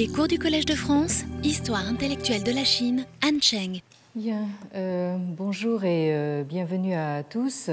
[0.00, 3.82] Les cours du Collège de France, Histoire intellectuelle de la Chine, Anne Cheng.
[4.14, 7.68] Bien, euh, bonjour et euh, bienvenue à tous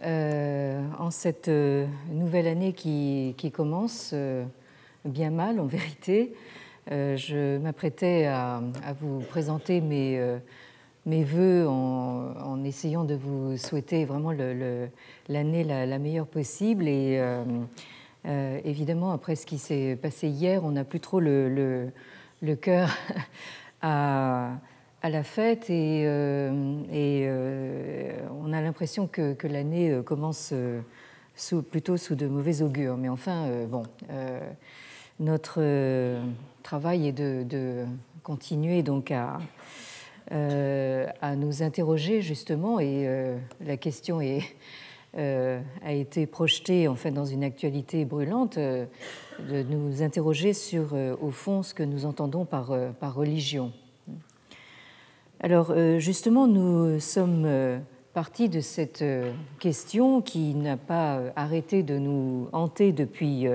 [0.00, 1.50] euh, en cette
[2.10, 4.14] nouvelle année qui, commence
[5.04, 6.32] bien mal en vérité.
[6.90, 8.62] je m'apprêtais à,
[8.98, 10.18] vous présenter mes,
[11.04, 17.20] mes voeux en, essayant de vous souhaiter vraiment l'année la, la, meilleure possible et
[18.28, 21.90] euh, évidemment, après ce qui s'est passé hier, on n'a plus trop le,
[22.60, 22.90] cœur
[23.82, 24.52] à,
[25.02, 30.52] la fête et, euh, euh, on a l'impression que, l'année commence
[31.70, 32.98] plutôt sous de mauvais augures.
[32.98, 33.84] Mais enfin, bon,
[35.20, 35.62] notre
[36.62, 37.86] travail est de,
[38.22, 39.38] continuer donc à,
[40.30, 43.08] à nous interroger justement et
[43.64, 44.42] la question est
[45.16, 48.86] a été projeté en fait, dans une actualité brûlante, euh,
[49.48, 53.72] de nous interroger sur, euh, au fond, ce que nous entendons par, par religion.
[55.40, 57.46] Alors, justement, nous sommes
[58.12, 59.04] partis de cette
[59.60, 63.46] question qui n'a pas arrêté de nous hanter depuis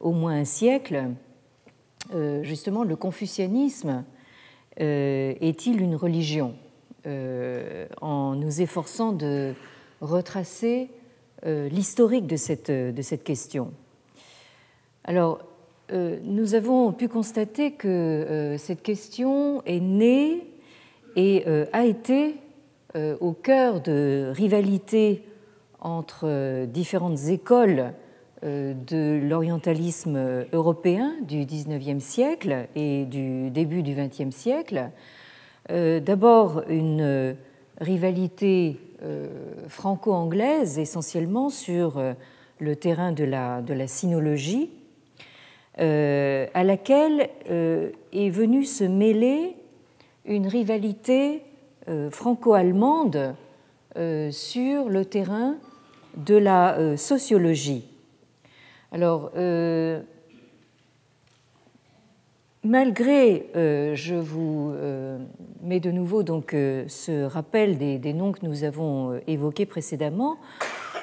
[0.00, 1.10] au moins un siècle.
[2.42, 4.02] Justement, le confucianisme
[4.78, 6.56] est-il une religion?
[8.00, 9.54] En nous efforçant de
[10.00, 10.90] retracer
[11.44, 13.72] euh, l'historique de cette, question.
[15.04, 15.40] Alors,
[15.92, 20.46] euh, nous avons pu constater que euh, cette question est née
[21.14, 22.34] et a été
[23.20, 25.22] au cœur de rivalités
[25.80, 27.92] entre différentes écoles
[28.42, 34.90] de l'orientalisme européen du XIXe siècle et du début du XXe siècle.
[35.70, 37.34] D'abord une
[37.80, 38.78] rivalité
[39.68, 42.14] franco-anglaise, essentiellement sur euh,
[42.58, 44.70] le terrain de la, de la sinologie,
[45.78, 49.54] euh, à laquelle est venue se mêler
[50.24, 51.42] une rivalité
[52.10, 53.36] franco-allemande
[54.30, 55.56] sur le terrain
[56.16, 57.84] de la sociologie.
[58.90, 59.30] Alors,
[62.66, 65.18] Malgré, euh, je vous euh,
[65.62, 70.36] mets de nouveau donc euh, ce rappel des, noms que nous avons évoqués précédemment,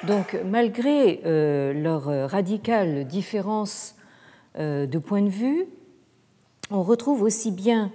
[0.06, 3.94] donc malgré leur radicale différence
[4.58, 5.64] de point de vue,
[6.70, 7.90] on retrouve aussi bien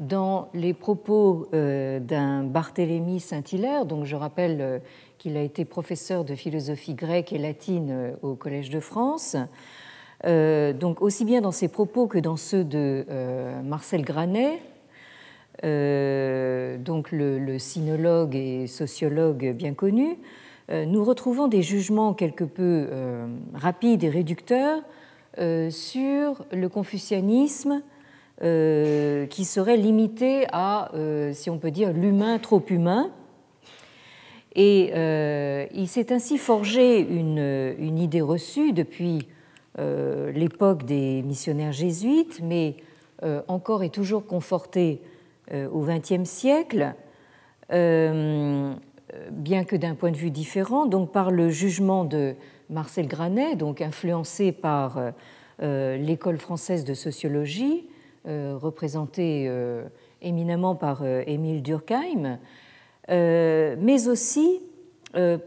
[0.00, 4.82] dans les propos d'un Barthélemy Saint-Hilaire, donc je rappelle
[5.18, 9.36] qu'il a été professeur de philosophie grecque et latine au Collège de France,
[10.24, 14.60] donc aussi bien dans ses propos que dans ceux de euh, Marcel Granet,
[15.64, 20.16] euh, donc le, sinologue et sociologue bien connu,
[20.70, 22.88] nous retrouvons des jugements quelque peu
[23.52, 24.80] rapides et réducteurs
[25.36, 27.82] sur le confucianisme
[28.40, 30.90] qui serait limité à,
[31.32, 33.10] si on peut dire, l'humain trop humain.
[34.54, 34.90] Et
[35.74, 39.33] il s'est ainsi forgé une, idée reçue depuis euh,
[39.78, 42.76] l'époque des missionnaires jésuites, mais
[43.22, 45.00] euh, encore et toujours confortée
[45.52, 46.94] euh, au XXe siècle,
[49.30, 52.34] bien que d'un point de vue différent, donc par le jugement de
[52.70, 55.00] Marcel Granet, donc influencé par
[55.60, 57.88] l'école française de sociologie,
[58.26, 59.50] représentée
[60.20, 62.38] éminemment par Émile Durkheim,
[63.08, 64.60] mais aussi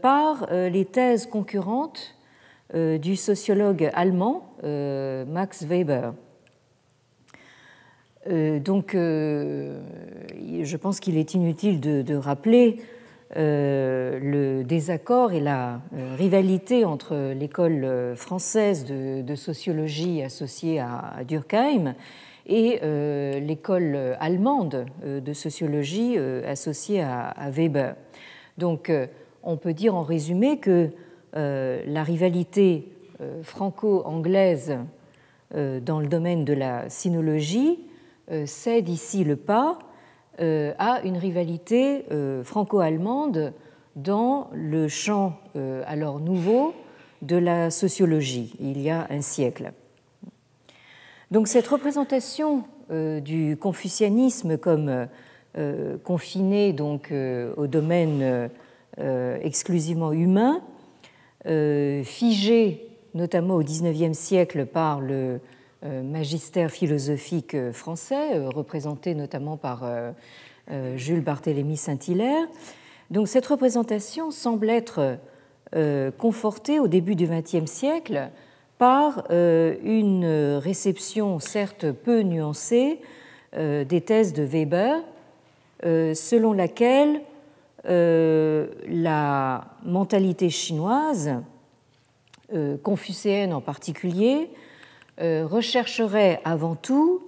[0.02, 2.17] par les thèses concurrentes euh,
[2.74, 6.12] du sociologue allemand euh, Max Weber.
[8.26, 12.76] Euh, donc, je pense qu'il est inutile de, rappeler
[13.34, 15.80] le désaccord et la
[16.18, 21.94] rivalité entre l'école française de, sociologie associée à, Durkheim
[22.46, 22.80] et
[23.40, 27.94] l'école allemande de sociologie associée à, à Weber.
[28.58, 28.92] Donc,
[29.42, 30.90] on peut dire en résumé que euh,
[31.34, 32.88] la rivalité
[33.20, 34.78] euh, franco-anglaise
[35.54, 37.80] euh, dans le domaine de la sinologie
[38.44, 39.78] cède ici le pas
[40.38, 42.04] à une rivalité
[42.44, 43.54] franco-allemande
[43.96, 45.40] dans le champ
[45.86, 46.74] alors nouveau
[47.22, 49.72] de la sociologie, il y a un siècle.
[51.30, 55.08] Donc cette représentation du confucianisme comme
[56.04, 57.10] confiné donc
[57.56, 58.50] au domaine
[59.42, 60.77] exclusivement humain euh,
[61.44, 65.40] figé notamment au XIXe siècle par le
[65.84, 69.84] euh, magistère philosophique français, euh, représenté notamment par
[70.96, 72.46] Jules Barthélemy Saint-Hilaire.
[73.10, 75.16] Donc cette représentation semble être
[76.18, 78.28] confortée au début du XXe siècle
[78.76, 83.00] par une réception certes peu nuancée
[83.56, 85.00] des thèses de Weber,
[85.82, 87.22] selon laquelle
[87.84, 91.34] la mentalité chinoise,
[92.82, 94.50] confucéenne en particulier,
[95.18, 97.22] rechercherait avant tout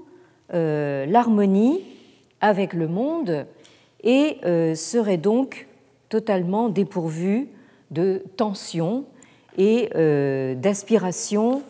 [0.52, 1.80] l'harmonie
[2.40, 3.46] avec le monde
[4.02, 4.38] et
[4.74, 5.66] serait donc
[6.08, 7.48] totalement dépourvu
[7.90, 9.04] de tension
[9.56, 11.62] et euh, d'aspiration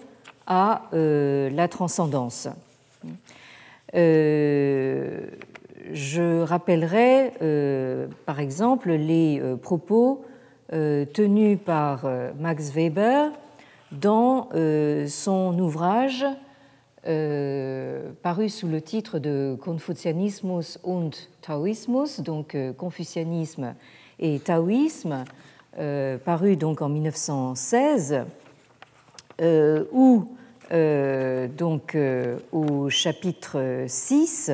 [0.46, 2.48] à euh, la transcendance.
[3.94, 5.26] Euh,
[5.92, 7.32] je rappellerai
[8.26, 10.24] par exemple les propos
[10.70, 13.30] tenus par Max Weber
[13.92, 14.48] dans
[15.06, 16.24] son ouvrage
[17.02, 21.10] paru sous le titre de Confucianismus und
[21.40, 23.74] Taoismus, donc Confucianisme
[24.20, 25.24] et taoïsme,
[25.78, 28.24] euh, paru donc en 1916,
[29.40, 30.26] euh, où
[30.72, 31.96] euh, donc
[32.52, 34.52] au chapitre 6,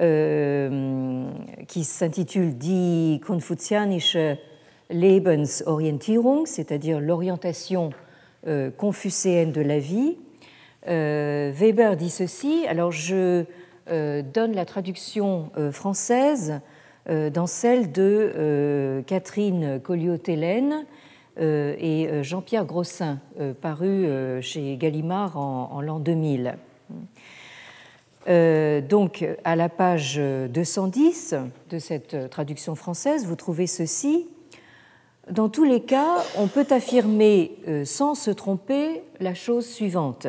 [0.00, 4.38] qui s'intitule Die Konfuzianische
[4.88, 7.90] Lebensorientierung, c'est-à-dire l'orientation
[8.78, 10.16] confucéenne de la vie,
[10.86, 12.64] Weber dit ceci.
[12.66, 13.44] Alors je
[13.86, 16.60] donne la traduction française
[17.08, 20.84] euh, dans celle de euh, Catherine Colliot-Hélène
[21.40, 23.18] euh, et Jean-Pierre Grossin,
[23.60, 24.06] paru
[24.42, 26.56] chez Gallimard en, l'an 2000.
[28.26, 31.34] Donc, à la page 210
[31.70, 34.28] de cette traduction française, vous trouvez ceci.
[35.30, 40.26] Dans tous les cas, on peut affirmer sans se tromper la chose suivante.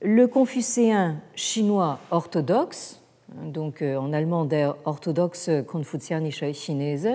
[0.00, 3.02] Le confucéen chinois orthodoxe,
[3.34, 7.08] donc euh, en allemand der orthodoxe konfuzianische Chinese.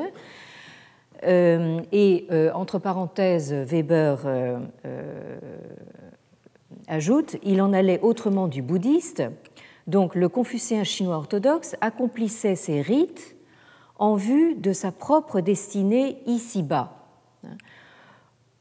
[1.26, 4.18] Euh, et euh, entre parenthèses, Weber
[6.88, 9.24] ajoute il en allait autrement du bouddhiste.
[9.88, 13.36] Donc le confucéen chinois orthodoxe accomplissait ses rites
[13.98, 17.00] en vue de sa propre destinée ici-bas.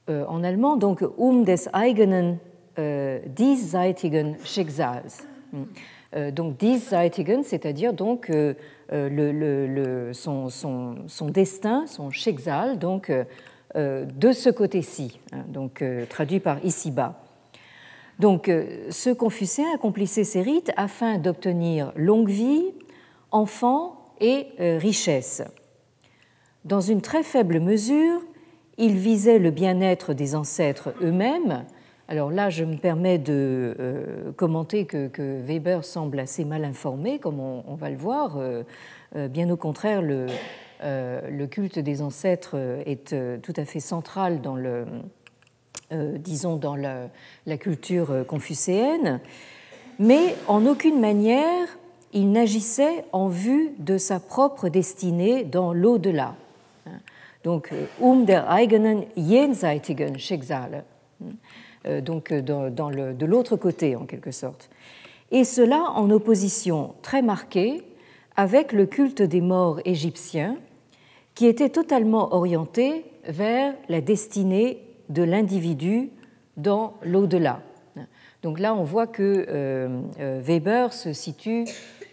[0.08, 2.38] en allemand, donc um des eigenen
[2.76, 5.26] diesseitigen Schicksals.
[6.14, 8.54] Euh, donc diesseitigen, c'est-à-dire donc euh,
[8.92, 10.48] euh, son,
[11.28, 13.10] destin, son Schicksal, donc
[13.74, 17.21] de ce côté-ci, hein, donc traduit par ici-bas.
[18.22, 18.48] Donc,
[18.90, 22.62] ce Confucéen accomplissait ses rites afin d'obtenir longue vie,
[23.32, 24.46] enfants et
[24.78, 25.42] richesse.
[26.64, 28.20] Dans une très faible mesure,
[28.78, 31.64] il visait le bien-être des ancêtres eux-mêmes,
[32.12, 35.08] alors là, je me permets de euh, commenter que,
[35.40, 38.36] Weber semble assez mal informé, comme on, va le voir.
[38.36, 38.64] Euh,
[39.16, 44.84] euh, bien au contraire, le, culte des ancêtres est tout à fait central dans le,
[45.90, 47.08] disons, dans la,
[47.58, 49.20] culture confucéenne,
[49.98, 51.68] mais en aucune manière
[52.14, 56.34] il n'agissait en vue de sa propre destinée dans l'au-delà.
[57.44, 60.84] Donc, um der eigenen jenseitigen Schicksale.
[61.86, 64.70] Euh, donc euh, dans, le, de l'autre côté en quelque sorte.
[65.30, 67.82] Et cela en opposition très marquée
[68.36, 70.56] avec le culte des morts égyptiens
[71.34, 74.78] qui était totalement orienté vers la destinée
[75.12, 76.10] de l'individu
[76.56, 77.60] dans l'au-delà.
[78.42, 81.64] Donc là, on voit que euh, Weber se situe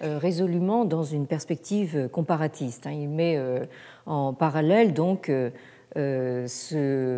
[0.01, 2.87] résolument dans une perspective comparatiste.
[2.87, 2.91] Hein.
[2.91, 3.37] Il met
[4.05, 5.29] en parallèle donc
[5.97, 6.45] euh,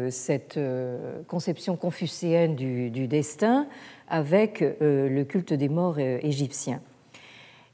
[0.09, 3.67] cette euh, conception confucéenne du, destin
[4.07, 6.79] avec euh, le culte des morts égyptiens.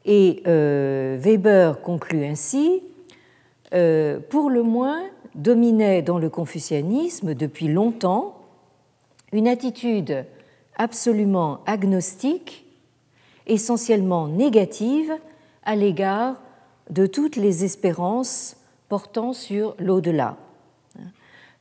[0.05, 2.81] Et Weber conclut ainsi,
[4.29, 5.01] pour le moins,
[5.38, 8.36] dominait dans le confucianisme depuis longtemps
[9.32, 10.25] une attitude
[10.75, 12.65] absolument agnostique,
[13.46, 15.12] essentiellement négative
[15.63, 16.41] à l'égard
[16.89, 18.58] de toutes les espérances
[18.89, 20.38] portant sur l'au-delà.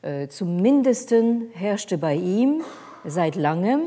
[0.03, 2.63] Äh, zum Mindesten herrschte bei ihm
[3.05, 3.81] seit langem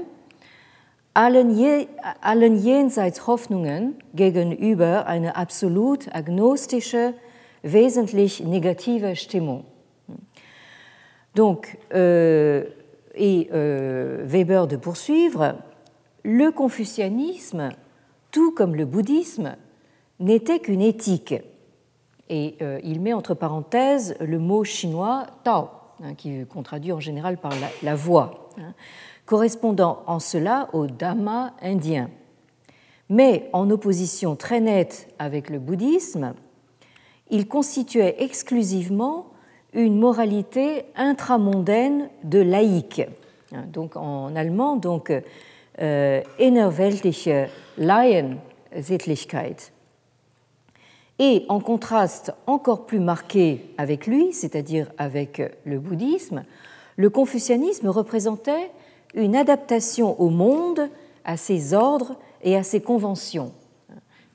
[1.14, 1.88] allen, je,
[2.22, 7.14] allen jenseits Hoffnungen gegenüber eine absolut agnostische,
[7.62, 9.64] wesentlich negative Stimmung.
[11.36, 12.66] Donc, euh,
[13.16, 15.56] et euh, Weber de poursuivre,
[16.24, 17.70] le confucianisme,
[18.32, 19.56] tout comme le bouddhisme,
[20.20, 21.36] n'était qu'une éthique.
[22.30, 25.70] Et euh, il met entre parenthèses le mot chinois Tao,
[26.02, 26.14] Hein,
[26.48, 27.52] qu'on traduit en général par
[27.84, 28.74] la, voix, hein,
[29.26, 32.10] correspondant en cela au Dhamma indien.
[33.10, 36.36] Mais en opposition très nette avec le bouddhisme,
[37.30, 39.28] il constituait exclusivement
[39.74, 43.02] une moralité intramondaine de laïque.
[43.54, 45.12] Hein, donc en allemand, donc
[45.82, 49.72] euh, innerweltliche Laiensittlichkeit.
[51.20, 56.44] Et en contraste encore plus marqué avec lui, c'est-à-dire avec le bouddhisme,
[56.96, 58.72] le confucianisme représentait
[59.14, 60.90] une adaptation au monde,
[61.26, 63.52] à ses ordres et à ses conventions.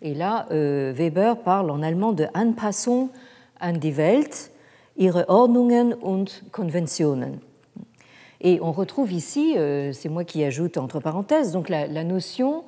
[0.03, 3.09] Et là, euh, Weber parle en allemand de Anpassung
[3.61, 4.51] an die Welt,
[4.97, 7.41] ihre Ordnungen und Konventionen.
[8.41, 12.65] Et on retrouve ici, euh, c'est moi qui ajoute entre parenthèses, donc la, notion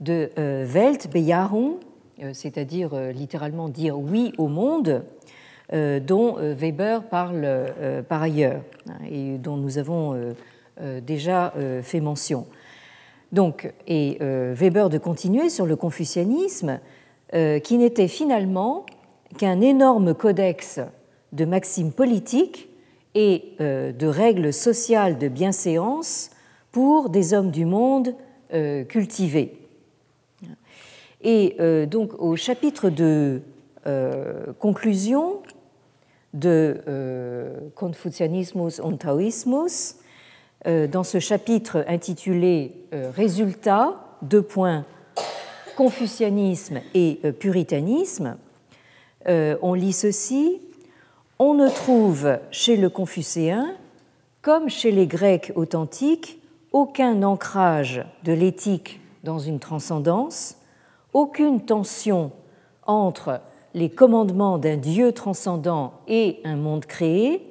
[0.00, 1.74] de euh, Weltbejahung,
[2.32, 5.04] c'est-à-dire littéralement dire oui au monde,
[5.70, 7.66] dont Weber parle
[8.08, 10.18] par ailleurs hein, et dont nous avons
[11.02, 11.52] déjà
[11.82, 12.46] fait mention.
[13.32, 16.80] Donc, et Weber de continuer sur le confucianisme,
[17.34, 18.86] qui n'était finalement
[19.36, 20.80] qu'un énorme codex
[21.36, 22.68] de maximes politiques
[23.14, 26.30] et euh, de règles sociales de bienséance
[26.72, 28.14] pour des hommes du monde
[28.52, 29.58] euh, cultivés.
[31.22, 33.42] Et euh, donc au chapitre de
[34.58, 35.42] conclusion
[36.34, 36.82] de
[37.76, 39.94] Confucianismus und Taoismus,
[40.64, 42.72] dans ce chapitre intitulé
[43.14, 44.84] Résultats, deux points,
[45.76, 48.36] Confucianisme et puritanisme,
[49.28, 50.60] on lit ceci
[51.38, 53.74] on ne trouve chez le Confucéen,
[54.42, 56.40] comme chez les Grecs authentiques,
[56.72, 60.56] aucun ancrage de l'éthique dans une transcendance,
[61.12, 62.30] aucune tension
[62.86, 63.40] entre
[63.74, 67.42] les commandements d'un Dieu transcendant et un monde créé,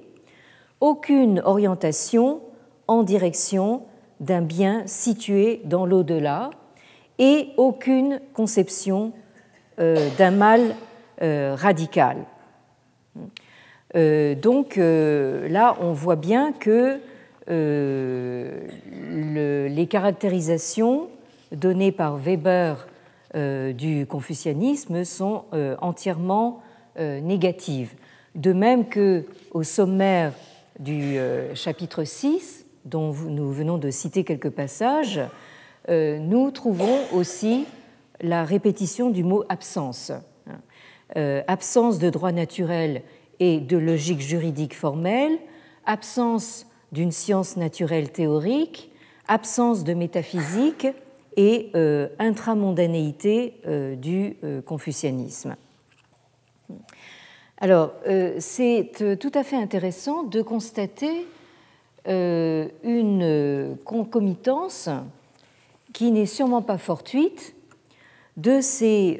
[0.79, 2.41] aucune orientation
[2.87, 3.83] en direction
[4.19, 6.49] d'un bien situé dans l'au-delà
[7.19, 9.13] et aucune conception
[9.79, 10.75] euh, d'un mal
[11.21, 12.17] euh, radical.
[13.95, 16.99] Euh, donc euh, là, on voit bien que
[17.49, 18.59] euh,
[19.69, 21.07] les caractérisations
[21.51, 22.87] données par Weber
[23.73, 25.43] du confucianisme sont
[25.81, 26.61] entièrement
[26.97, 27.93] négatives.
[28.33, 30.31] De même que au sommaire
[30.79, 31.17] du
[31.53, 35.19] chapitre 6, dont nous venons de citer quelques passages,
[35.89, 37.65] nous trouvons aussi
[38.21, 40.13] la répétition du mot absence.
[41.13, 43.01] absence de droit naturel
[43.39, 45.37] et de logique juridique formelle,
[45.85, 48.91] absence d'une science naturelle théorique,
[49.27, 50.87] absence de métaphysique
[51.37, 55.55] et euh, intramondanéité euh, du euh, confucianisme.
[57.57, 57.93] Alors,
[58.39, 61.25] c'est tout à fait intéressant de constater
[62.05, 64.89] une concomitance
[65.93, 67.55] qui n'est sûrement pas fortuite
[68.35, 69.19] de ces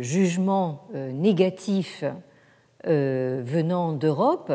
[0.00, 2.04] jugements négatifs
[2.86, 4.52] venant d'Europe,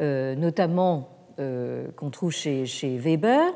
[0.00, 2.66] euh, notamment euh, qu'on trouve chez,
[2.98, 3.52] Weber,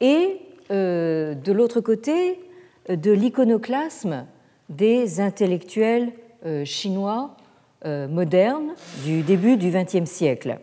[0.00, 0.40] et
[0.70, 2.38] de l'autre côté,
[2.90, 4.26] de l'iconoclasme
[4.68, 6.12] des intellectuels
[6.64, 7.34] chinois
[7.84, 10.58] modernes du début du XXe siècle.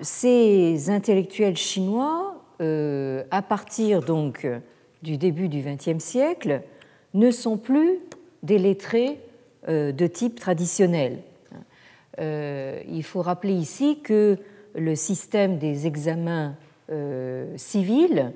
[0.00, 4.46] ces intellectuels chinois, à partir donc
[5.02, 6.62] du début du XXe siècle,
[7.12, 7.98] ne sont plus
[8.42, 9.25] des lettrés euh,
[9.68, 11.18] de type traditionnel.
[12.18, 14.38] Euh, il faut rappeler ici que
[14.74, 16.54] le système des examens
[16.90, 18.32] euh, civils,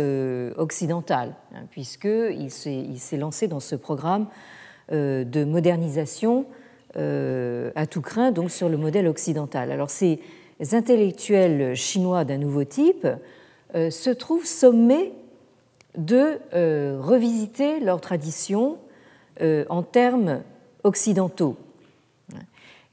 [0.57, 4.25] occidentales, hein, puisqu'il s'est lancé dans ce programme
[4.89, 6.47] de modernisation
[6.95, 9.71] à tout craint, donc sur le modèle occidental.
[9.71, 10.19] Alors ces
[10.71, 13.07] intellectuels chinois d'un nouveau type
[13.73, 15.13] se trouvent sommés
[15.97, 18.77] de euh, revisiter leur tradition
[19.41, 20.41] euh, en termes
[20.83, 21.57] occidentaux.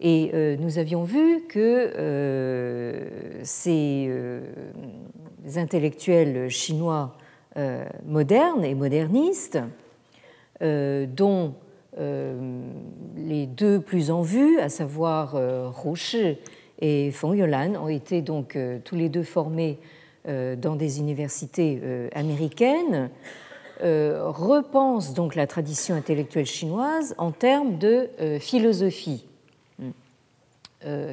[0.01, 4.11] Et euh, nous avions vu que ces
[5.57, 7.17] intellectuels chinois
[8.07, 9.59] modernes et modernistes,
[10.61, 11.55] dont
[11.99, 15.37] les deux plus en vue, à savoir
[15.95, 16.39] Shi
[16.81, 19.79] et Feng Youlan, ont été donc tous les deux formés
[20.29, 23.09] euh, dans des universités euh, américaines,
[23.83, 29.25] euh, repense donc la tradition intellectuelle chinoise en termes de philosophie.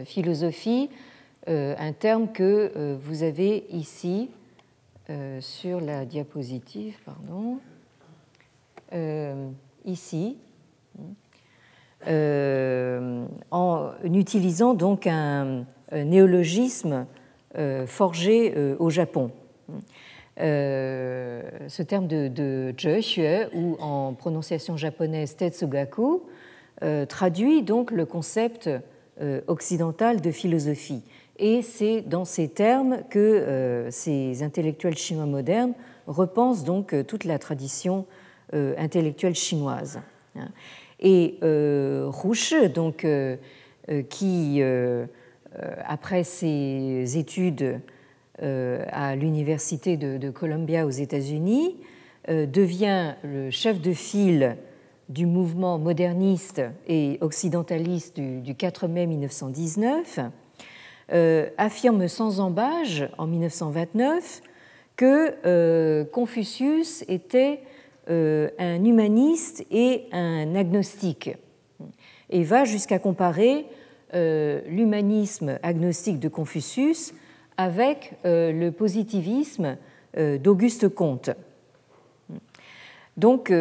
[0.04, 0.90] philosophie,
[1.48, 4.30] un terme que vous avez ici
[5.40, 7.60] sur la diapositive, pardon,
[9.86, 10.38] ici,
[12.06, 17.06] en utilisant donc un néologisme
[17.58, 19.32] euh, forgé euh, au Japon.
[20.40, 22.72] Euh, ce terme de, de
[23.56, 26.24] ou en prononciation japonaise Tetsugaku,
[27.10, 28.70] traduit donc le concept
[29.48, 31.02] occidental de philosophie.
[31.40, 35.74] Et c'est dans ces termes que ces intellectuels chinois modernes
[36.06, 38.06] repensent donc toute la tradition
[38.54, 40.00] intellectuelle chinoise.
[41.00, 43.06] Et Rouche, donc,
[44.10, 44.62] qui
[45.64, 47.80] euh, après ses études
[48.44, 51.78] euh, à l'université de, Columbia aux États-Unis,
[52.30, 54.58] euh, devient le chef de file
[55.10, 60.20] du mouvement moderniste et occidentaliste du, 4 mai 1919,
[61.58, 64.42] affirme sans embâge en 1929
[64.98, 67.62] que Confucius était
[68.10, 71.36] un humaniste et un agnostique,
[72.30, 73.66] et va jusqu'à comparer
[74.14, 77.14] euh, l'humanisme agnostique de Confucius
[77.58, 79.76] avec euh, le positivisme
[80.18, 81.32] euh, d'Auguste Comte.
[83.18, 83.52] Donc,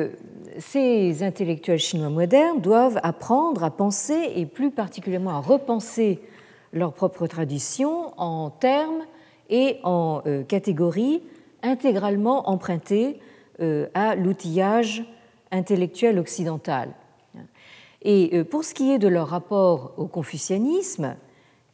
[0.59, 6.21] ces intellectuels chinois modernes doivent apprendre à penser et plus particulièrement à repenser
[6.73, 9.03] leur propre tradition en termes
[9.49, 11.23] et en catégories
[11.63, 13.19] intégralement empruntées
[13.95, 15.05] à l'outillage
[15.51, 16.91] intellectuel occidental.
[18.03, 21.17] Et euh, pour ce qui est de leur rapport au confucianisme,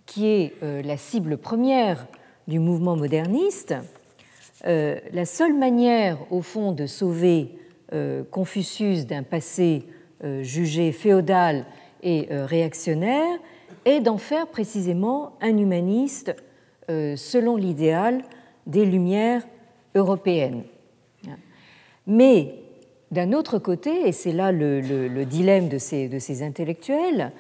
[0.07, 2.07] qui est euh, la cible première
[2.49, 3.75] du mouvement moderniste,
[4.67, 7.59] euh, la seule manière, au fond, de sauver
[8.31, 9.83] Confucius d'un passé
[10.41, 11.67] jugé féodal
[12.03, 13.39] et réactionnaire
[13.85, 16.35] est d'en faire précisément un humaniste
[16.89, 18.23] selon l'idéal
[18.67, 19.43] des Lumières
[19.95, 20.63] européennes.
[22.07, 22.55] Mais
[23.13, 27.31] d'un autre côté, et c'est là le, dilemme de ces, intellectuels,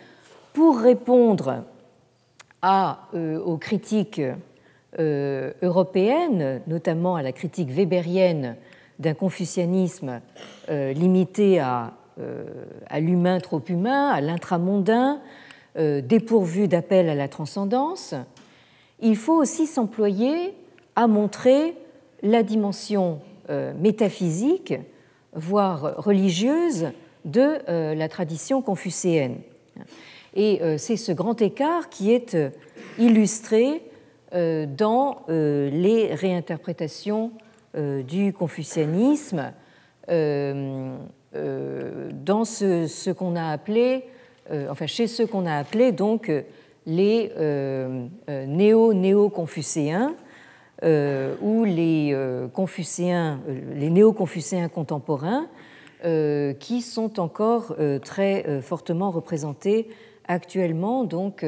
[0.52, 1.64] pour répondre
[2.64, 4.20] euh, aux critiques
[4.98, 8.56] euh, européennes, notamment à la critique weberienne
[8.98, 10.20] d'un confucianisme
[10.68, 11.94] euh, limité à,
[12.88, 15.20] à l'humain trop humain, à l'intramondain,
[15.74, 18.14] dépourvu d'appel à la transcendance,
[19.00, 20.54] il faut aussi s'employer
[20.94, 21.74] à montrer
[22.22, 24.74] la dimension métaphysique
[25.34, 26.88] voire religieuse,
[27.24, 29.36] de euh, la tradition confucéenne.
[30.34, 32.50] Et euh, c'est ce grand écart qui est euh,
[32.98, 33.82] illustré
[34.34, 37.32] dans les réinterprétations
[37.74, 39.52] du confucianisme,
[40.08, 40.94] dans
[41.34, 44.04] ce, qu'on a appelé,
[44.70, 46.32] enfin chez ceux qu'on a appelé donc
[46.86, 47.30] les
[48.26, 50.31] néo-néo-confucéens, euh,
[50.82, 55.46] où les euh, confucéens, euh, les néo-confucéens contemporains,
[56.58, 59.88] qui sont encore très fortement représentés
[60.26, 61.46] actuellement, donc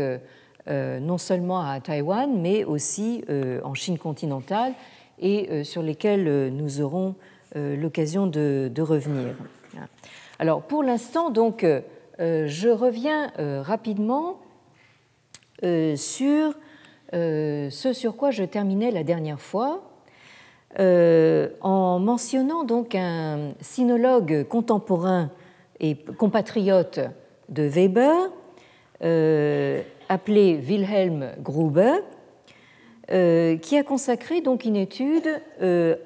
[0.68, 3.24] non seulement à Taïwan, mais aussi
[3.64, 4.74] en Chine continentale,
[5.18, 7.16] et sur lesquels nous aurons
[7.56, 9.34] l'occasion de, de, revenir.
[10.38, 11.66] Alors, pour l'instant, donc,
[12.20, 14.38] je reviens rapidement
[15.96, 16.52] sur euh,
[17.14, 19.82] ce sur quoi je terminais la dernière fois,
[20.80, 25.30] euh, en mentionnant donc un sinologue contemporain
[25.78, 27.00] et compatriote
[27.48, 28.14] de Weber,
[29.02, 31.92] euh, appelé Wilhelm Gruber,
[33.06, 35.28] qui a consacré donc une étude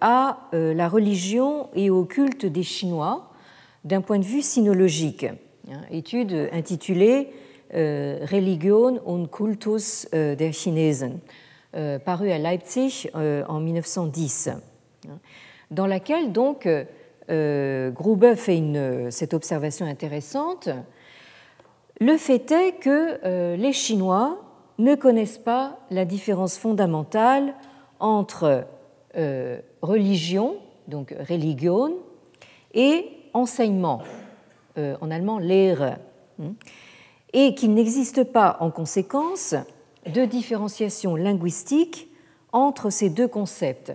[0.00, 3.30] à la religion et au culte des Chinois
[3.84, 5.24] d'un point de vue sinologique.
[5.70, 7.28] hein, étude intitulée
[7.70, 11.20] Religion und Kultus der Chinesen,
[12.04, 15.18] parue à Leipzig en 1910, hein,
[15.70, 16.68] dans laquelle donc
[17.28, 18.62] Gruber fait
[19.10, 20.70] cette observation intéressante.
[22.00, 24.40] Le fait est que les Chinois
[24.78, 27.54] ne connaissent pas la différence fondamentale
[28.00, 28.66] entre
[29.82, 31.92] religion, donc religion,
[32.74, 34.02] et enseignement,
[34.78, 35.98] euh, en allemand Lehre,
[37.32, 39.54] et qu'il n'existe pas en conséquence
[40.06, 42.08] de différenciation linguistique
[42.52, 43.92] entre ces deux concepts.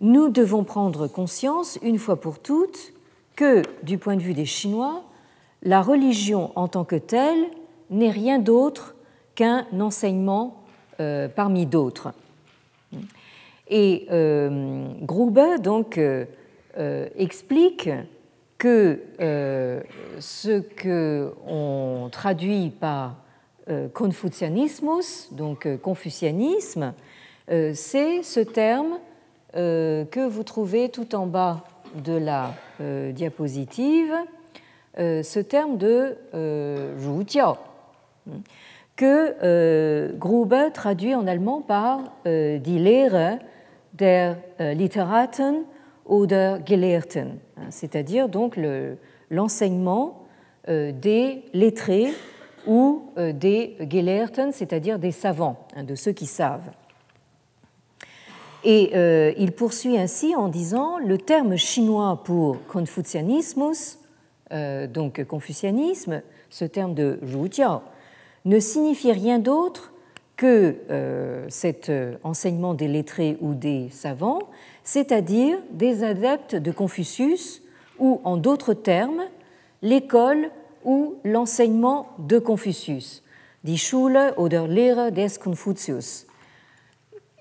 [0.00, 2.92] Nous devons prendre conscience, une fois pour toutes,
[3.36, 5.04] que, du point de vue des Chinois,
[5.62, 7.46] la religion en tant que telle
[7.90, 8.94] n'est rien d'autre
[9.34, 10.62] qu'un enseignement
[11.00, 12.12] euh, parmi d'autres.
[13.68, 16.26] Et euh, Gruber donc euh,
[17.16, 17.88] explique
[18.62, 19.00] que
[20.20, 23.16] ce que on traduit par
[23.92, 26.94] confucianismus, donc confucianisme,
[27.48, 29.00] c'est ce terme
[29.52, 31.64] que vous trouvez tout en bas
[32.04, 32.54] de la
[33.10, 34.14] diapositive,
[34.96, 36.16] ce terme de
[37.26, 37.56] Jiao,
[38.94, 43.40] que Gruber traduit en allemand par die Lehre
[43.92, 45.64] der Literaten
[46.06, 48.58] oder Gelehrten, hein, c'est-à-dire donc
[49.30, 50.26] l'enseignement
[50.68, 52.12] euh, des lettrés
[52.66, 56.70] ou euh, des Gelehrten, c'est-à-dire des savants, hein, de ceux qui savent.
[58.62, 63.98] Et euh, il poursuit ainsi en disant le terme chinois pour confucianismus,
[64.92, 67.80] donc confucianisme, ce terme de Zhujiao,
[68.44, 69.94] ne signifie rien d'autre
[70.36, 70.76] que
[71.48, 71.90] cet
[72.22, 74.40] enseignement des lettrés ou des savants,
[74.84, 77.62] c'est-à-dire des adeptes de Confucius,
[77.98, 79.22] ou en d'autres termes,
[79.82, 80.50] l'école
[80.84, 83.22] ou l'enseignement de Confucius,
[83.64, 86.26] die Schule oder Lehre des Confucius.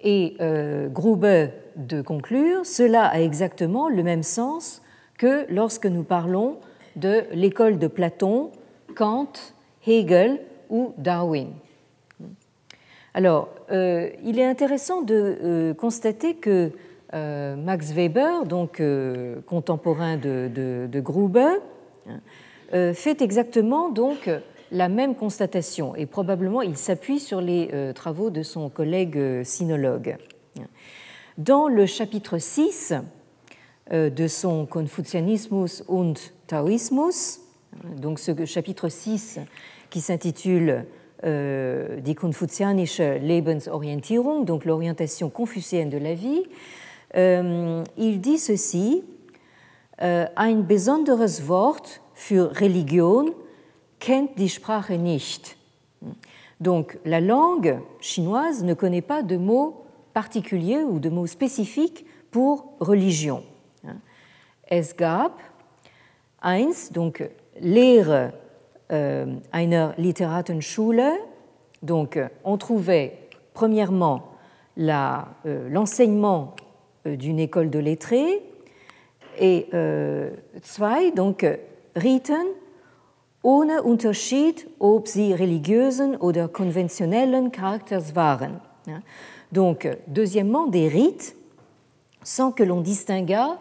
[0.03, 4.81] Et euh, Gruber de conclure, cela a exactement le même sens
[5.17, 6.57] que lorsque nous parlons
[6.95, 8.51] de l'école de Platon,
[8.95, 9.33] Kant,
[9.85, 11.49] Hegel ou Darwin.
[13.13, 16.71] Alors, euh, il est intéressant de euh, constater que
[17.13, 18.81] euh, Max Weber, donc
[19.45, 21.55] contemporain de, Gruber,
[22.07, 24.29] hein, fait exactement donc
[24.71, 30.17] la même constatation et probablement il s'appuie sur les travaux de son collègue sinologue.
[31.37, 32.93] Dans le chapitre 6
[33.91, 36.15] de son Confucianismus und
[36.47, 37.41] Taoismus,
[37.97, 39.39] donc ce chapitre 6
[39.89, 40.85] qui s'intitule
[41.23, 46.43] euh, die konfuzianische Lebensorientierung, donc l'orientation confucienne de la vie,
[47.15, 49.03] euh, il dit ceci
[50.01, 53.33] euh, Ein besonderes Wort für Religion
[53.99, 55.57] kennt die Sprache nicht.
[56.59, 62.73] Donc la langue chinoise ne connaît pas de mots particuliers ou de mots spécifiques pour
[62.79, 63.43] religion.
[64.69, 65.33] Es gab
[66.41, 67.23] eins, donc
[67.59, 68.31] Lehre
[68.91, 71.03] euh, einer Literatenschule.
[71.81, 74.31] Donc, on trouvait premièrement
[74.79, 76.55] euh, l'enseignement
[77.05, 78.41] d'une école de lettrés
[79.39, 79.67] et
[80.61, 81.45] zwei, donc
[81.95, 82.45] Riten
[83.43, 88.59] ohne Unterschied, ob sie religiösen oder konventionellen Charakters waren.
[89.51, 91.35] Donc, deuxièmement, des rites
[92.23, 93.57] sans que l'on distinguât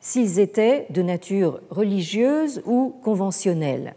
[0.00, 3.94] s'ils étaient de nature religieuse ou conventionnelle.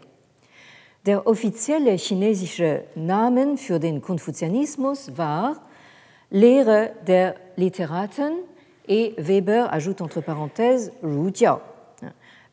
[1.06, 5.62] Der offizielle chinesische Name für den Konfuzianismus war
[6.30, 8.32] Lehre der Literaten
[8.88, 11.58] et Weber ajoute entre parenthèses Rujiao.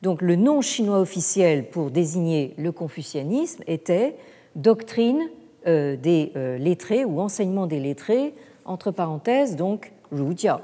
[0.01, 4.15] Donc le nom chinois officiel pour désigner le confucianisme était
[4.55, 5.29] doctrine
[5.67, 8.33] euh, des euh, lettrés ou enseignement des lettrés,
[8.65, 10.59] entre parenthèses donc Rujiao.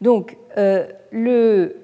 [0.00, 1.76] Donc euh, le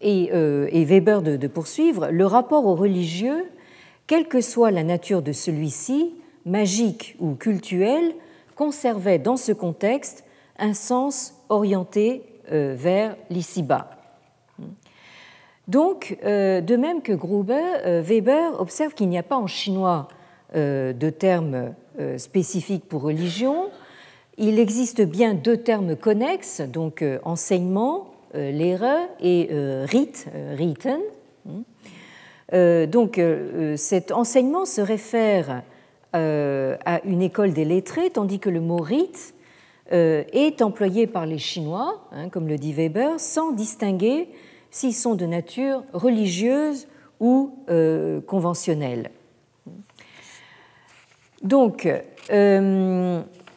[0.00, 3.44] et, Weber de, poursuivre, le rapport au religieux,
[4.06, 6.14] quelle que soit la nature de celui-ci,
[6.46, 8.14] magique ou cultuel,
[8.54, 10.24] conservait dans ce contexte
[10.58, 13.90] un sens orienté euh, vers l'ici-bas.
[15.66, 20.08] Donc, euh, de même que Gruber, Weber observe qu'il n'y a pas en chinois
[20.54, 21.74] de termes
[22.16, 23.68] spécifiques pour religion.
[24.38, 31.00] Il existe bien deux termes connexes, donc enseignement euh, Lehre et euh, Rite, euh, Riten.
[32.90, 33.20] Donc
[33.76, 35.62] cet enseignement se réfère
[36.14, 39.34] à une école des lettrés, tandis que le mot rite
[39.90, 44.28] est employé par les Chinois, hein, comme le dit Weber, sans distinguer
[44.70, 46.86] s'ils sont de nature religieuse
[47.20, 47.54] ou
[48.26, 49.10] conventionnelle.
[51.42, 51.88] Donc,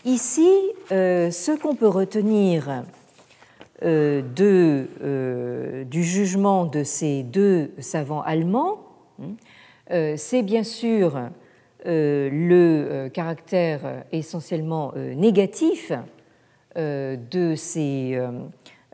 [0.05, 0.49] ici,
[0.89, 2.83] ce qu'on peut retenir
[3.83, 4.87] du
[6.03, 8.79] jugement de ces deux savants allemands,
[9.21, 11.29] hein, c'est bien sûr
[11.85, 15.91] le caractère essentiellement négatif
[16.75, 18.17] de ces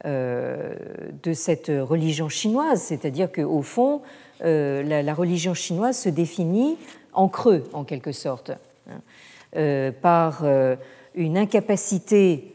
[0.05, 0.75] euh,
[1.23, 4.03] de cette religion chinoise, c'est-à-dire qu'au fond,
[4.45, 6.77] euh, la, religion chinoise se définit
[7.13, 9.01] en creux, en quelque sorte, hein,
[9.55, 10.45] euh, par
[11.15, 12.53] une incapacité,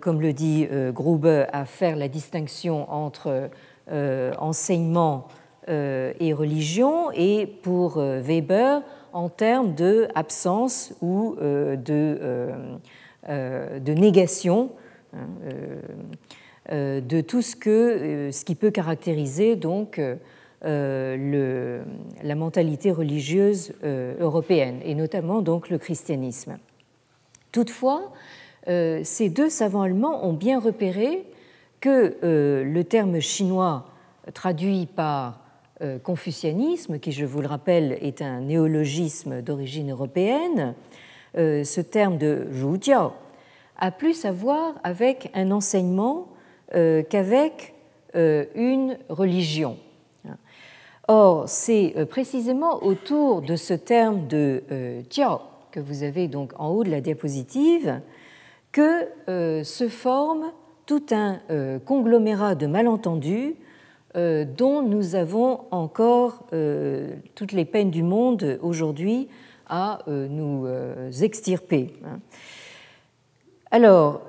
[0.00, 3.50] comme le dit Gruber, à faire la distinction entre
[4.38, 5.28] enseignement
[5.68, 8.80] et religion, et pour Weber,
[9.12, 12.48] en termes de absence ou de,
[13.28, 14.70] de négation.
[15.14, 15.26] Hein,
[16.70, 19.98] euh, de tout ce, euh, qui peut caractériser donc
[20.64, 21.84] euh,
[22.22, 26.58] la mentalité religieuse européenne, et notamment donc le christianisme.
[27.52, 28.12] Toutefois,
[28.66, 31.24] ces deux savants allemands ont bien repéré
[31.80, 33.86] que le terme chinois
[34.34, 35.40] traduit par
[36.02, 40.74] confucianisme, qui je vous le rappelle est un néologisme d'origine européenne,
[41.34, 43.12] ce terme de Zhujiao
[43.78, 46.28] a plus à voir avec un enseignement
[46.74, 47.74] euh, qu'avec
[48.14, 49.76] euh, une religion.
[51.10, 54.62] Or, c'est euh, précisément autour de ce terme de
[55.08, 58.00] Jiao que vous avez donc en haut de la diapositive
[58.72, 60.52] que se forme
[60.84, 61.38] tout un
[61.84, 63.54] conglomérat de malentendus
[64.14, 66.44] dont nous avons encore
[67.34, 69.28] toutes les peines du monde aujourd'hui
[69.68, 70.66] à nous
[71.22, 71.92] extirper.
[73.70, 74.22] Alors,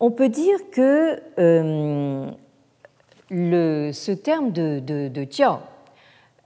[0.00, 2.30] on peut dire que euh,
[3.92, 5.26] ce terme de, de,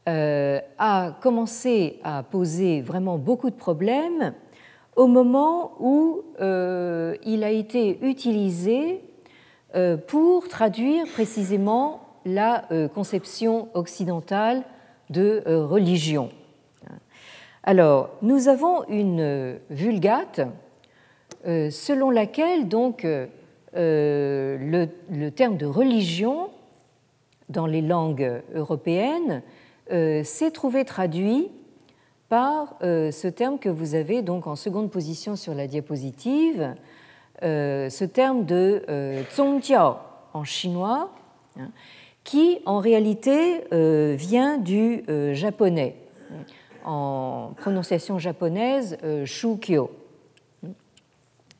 [0.09, 4.33] euh, a commencé à poser vraiment beaucoup de problèmes
[4.97, 9.03] au moment où euh, il a été utilisé
[10.07, 14.63] pour traduire précisément la conception occidentale
[15.11, 16.31] de religion.
[17.69, 20.41] Alors, nous avons une vulgate
[21.45, 23.07] selon laquelle donc
[23.77, 26.49] euh, le, terme de religion
[27.51, 29.43] dans les langues européennes
[29.93, 31.49] euh, s'est trouvé traduit
[32.31, 36.75] par euh, ce terme que vous avez donc en seconde position sur la diapositive,
[37.43, 38.83] ce terme de
[39.37, 39.97] zongjiao
[40.33, 41.13] en chinois,
[41.61, 41.69] hein,
[42.25, 43.63] qui en réalité
[44.17, 45.05] vient du
[45.35, 45.95] japonais,
[46.85, 49.91] en prononciation japonaise, shukyo.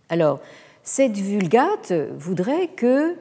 [0.09, 0.41] Alors,
[0.83, 3.17] cette vulgate voudrait que,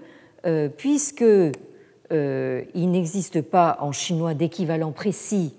[0.45, 5.53] euh, puisque euh, il n'existe pas en chinois d'équivalent précis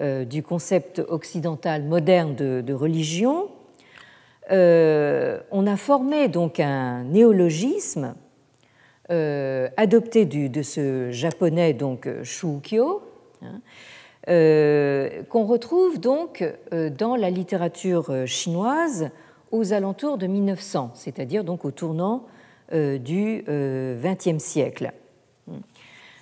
[0.00, 3.48] euh, du concept occidental moderne de, religion,
[4.50, 8.14] on a formé donc un néologisme
[9.10, 13.02] adopté de ce japonais donc shukyo,
[13.42, 13.60] hein,
[14.30, 19.10] qu'on retrouve donc dans la littérature chinoise
[19.50, 22.26] aux alentours de 1900, c'est-à-dire donc au tournant
[22.72, 24.92] euh, du XXe euh, siècle.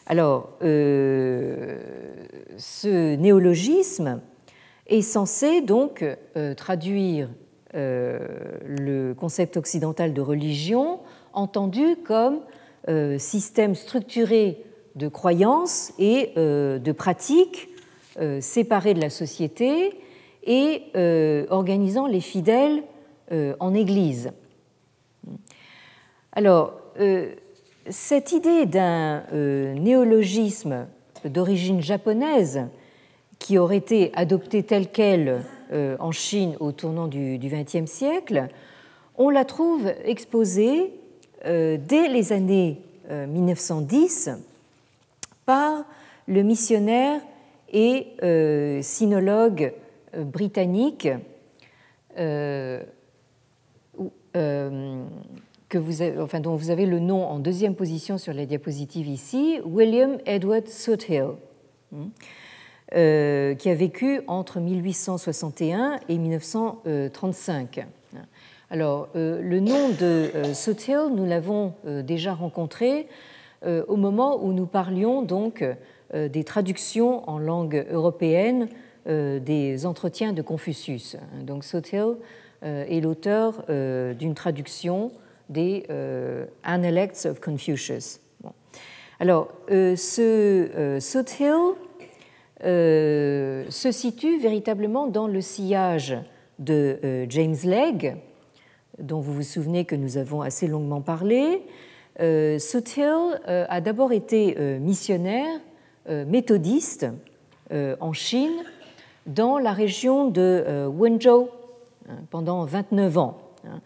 [0.06, 1.76] Alors, euh,
[2.56, 4.22] ce néologisme
[4.86, 6.02] est censé donc
[6.56, 7.28] traduire
[7.74, 11.00] le concept occidental de religion
[11.34, 12.40] entendu comme
[13.18, 17.67] système structuré de croyances et de pratiques
[18.40, 19.92] séparées de la société
[20.44, 20.82] et
[21.50, 22.82] organisant les fidèles
[23.30, 24.30] euh, en Église.
[26.32, 27.34] Alors, euh,
[27.90, 30.86] cette idée d'un euh, néologisme
[31.26, 32.68] d'origine japonaise
[33.38, 35.42] qui aurait été adopté tel quel
[35.98, 38.48] en Chine au tournant du XXe siècle,
[39.18, 40.94] on la trouve exposée
[41.44, 44.30] dès les années 1910
[45.44, 45.84] par
[46.26, 47.20] le missionnaire
[47.72, 49.72] et sinologue
[50.16, 51.08] britannique
[54.36, 55.04] euh,
[55.68, 59.60] que vous enfin, dont vous avez le nom en deuxième position sur la diapositive ici,
[59.66, 61.32] William Edward Soothill,
[62.94, 67.86] euh, qui a vécu entre 1861 et 1935.
[68.70, 73.06] Alors, euh, le nom de Soothill, nous l'avons déjà rencontré
[73.66, 75.62] au moment où nous parlions donc
[76.14, 78.68] des traductions en langue européenne
[79.06, 81.16] des entretiens de Confucius.
[81.42, 82.16] Donc, Soothill
[82.64, 85.12] euh, est l'auteur euh, d'une traduction
[85.48, 88.20] des euh, Analects of Confucius.
[89.20, 91.74] Alors, ce Soot Hill
[92.60, 96.16] se situe véritablement dans le sillage
[96.58, 98.14] de James Legge,
[98.98, 101.62] dont vous vous souvenez que nous avons assez longuement parlé.
[102.20, 102.58] Euh,
[102.96, 105.60] Hill a d'abord été missionnaire
[106.08, 107.06] méthodiste
[107.70, 108.64] en Chine
[109.26, 111.48] dans la région de Wenzhou
[112.08, 113.80] hein, pendant 29 ans, hein,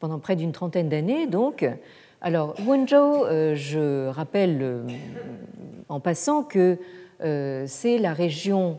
[0.00, 1.68] pendant près d'une trentaine d'années donc.
[2.20, 4.82] Alors Wenzhou, je rappelle
[5.88, 6.78] en passant que
[7.20, 8.78] c'est la région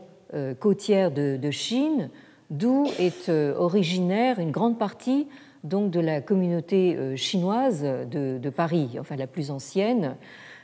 [0.58, 2.10] côtière de Chine
[2.50, 5.26] d'où est originaire une grande partie
[5.64, 10.14] donc de la communauté euh, chinoise de, Paris, enfin la plus ancienne, euh,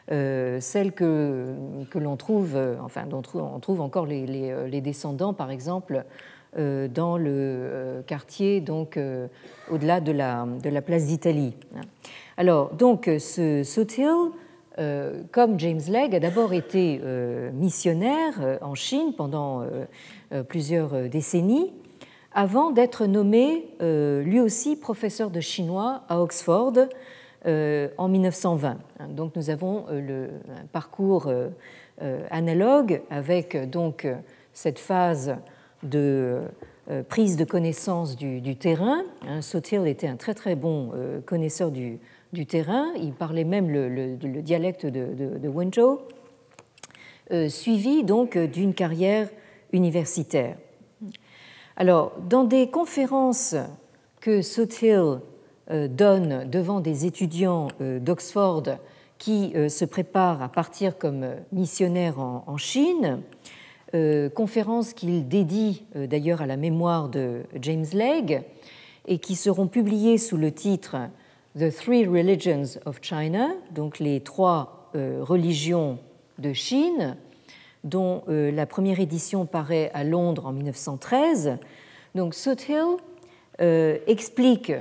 [0.08, 1.54] celle que,
[1.90, 6.04] que l'on trouve, euh, enfin dont on trouve encore les, les, descendants, par exemple,
[6.56, 8.98] dans le quartier, donc
[9.70, 11.54] au-delà de la, de la place d'Italie.
[12.38, 14.30] Alors, donc, ce Sotil,
[15.32, 16.98] comme James Legge, a d'abord été
[17.52, 19.66] missionnaire en Chine pendant
[20.48, 21.72] plusieurs décennies
[22.36, 26.86] avant d'être nommé euh, lui aussi professeur de chinois à Oxford euh,
[27.44, 28.78] en 1920.
[29.10, 31.32] Donc nous avons euh, le, un parcours
[32.30, 34.06] analogue avec donc
[34.52, 35.36] cette phase
[35.82, 36.42] de
[37.08, 39.02] prise de connaissance du, terrain.
[39.26, 40.92] Hein, Sotil était un très très bon
[41.24, 41.98] connaisseur du,
[42.46, 46.00] terrain, il parlait même le, dialecte de, de, de Wenzhou,
[47.48, 49.28] suivi donc d'une carrière
[49.72, 50.56] universitaire.
[51.76, 53.54] Alors, dans des conférences
[54.20, 55.18] que euh,
[55.70, 58.64] donne devant des étudiants euh, d'Oxford
[59.18, 63.22] qui euh, se préparent à partir comme missionnaires en Chine,
[64.34, 68.42] conférences qu'il dédie d'ailleurs à la mémoire de James Legge
[69.06, 70.96] et qui seront publiées sous le titre
[71.58, 75.98] The Three Religions of China, donc les trois religions
[76.38, 77.16] de Chine,
[77.86, 81.58] dont euh, la première édition paraît à Londres en 1913.
[82.14, 82.96] Donc Soothill
[83.60, 84.72] euh, explique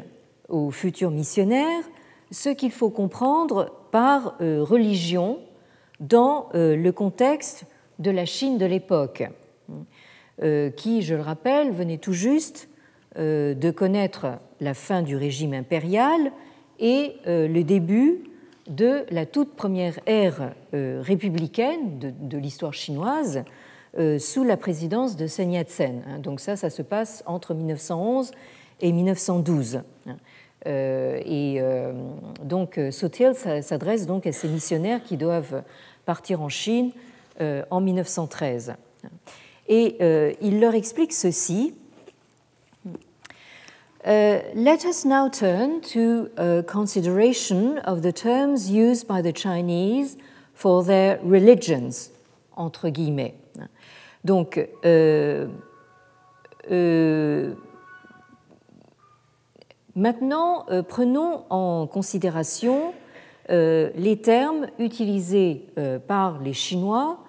[0.49, 1.83] aux futurs missionnaires
[2.31, 5.39] ce qu'il faut comprendre par euh, religion
[5.99, 7.63] dans le contexte
[7.99, 9.23] de la Chine de l'époque,
[10.75, 12.67] qui, je le rappelle, venait tout juste
[13.15, 14.27] de connaître
[14.59, 16.33] la fin du régime impérial
[16.79, 18.25] et le début
[18.67, 23.43] de la toute première ère euh, républicaine de, l'histoire chinoise
[23.97, 26.01] euh, sous la présidence de Sun Yat-sen.
[26.07, 26.19] Hein.
[26.19, 28.31] Donc ça, ça se passe entre 1911
[28.81, 29.81] et 1912.
[30.67, 31.61] Euh, et
[32.43, 35.63] donc Sotil s'adresse donc à ces missionnaires qui doivent
[36.05, 36.91] partir en Chine
[37.39, 38.75] en 1913.
[39.67, 39.97] Et
[40.41, 41.73] il leur explique ceci
[44.05, 50.15] let us now turn to a consideration of the terms used by the Chinese
[50.53, 52.11] for their religions,
[52.55, 53.35] entre guillemets.
[54.23, 55.47] Donc, euh,
[56.71, 57.53] euh,
[59.95, 62.93] maintenant, euh, prenons en considération
[63.49, 67.19] euh, les termes utilisés euh, par les Chinois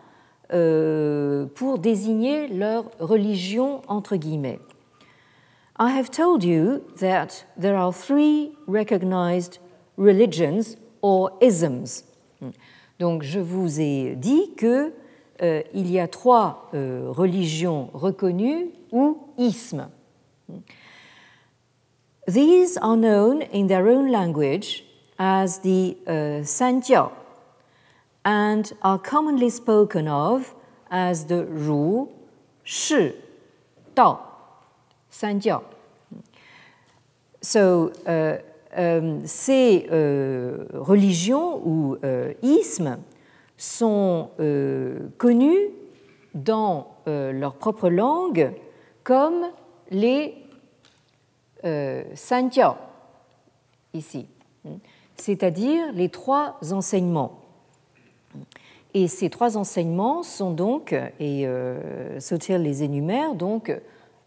[1.56, 4.60] pour désigner leur religion, entre guillemets.
[5.76, 9.58] I have told you that there are three recognized
[9.98, 12.04] religions or isms.
[13.00, 14.92] Donc je vous ai dit que
[15.74, 19.88] il y a trois religions reconnues ou ismes.
[22.26, 24.84] These are known in their own language
[25.16, 26.42] as the uh,
[28.24, 30.52] and are commonly spoken of
[30.90, 32.08] as the Ru,
[32.64, 33.12] Shi,
[33.94, 34.18] Dao.
[35.08, 35.62] Sanjiao.
[37.40, 38.38] So, euh,
[38.76, 42.98] euh, ces euh, religions ou uh, ismes
[43.56, 45.70] sont uh, connus
[46.34, 48.52] dans uh, leur propre langue
[49.04, 49.46] comme
[49.92, 50.45] les
[52.14, 52.74] Sanjiao,
[53.92, 54.26] ici,
[55.16, 57.40] c'est-à-dire les trois enseignements.
[58.94, 63.76] Et ces trois enseignements sont donc, et euh, les énumère, donc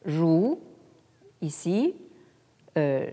[0.06, 0.58] Ru,
[1.42, 1.96] ici,
[2.78, 3.10] euh,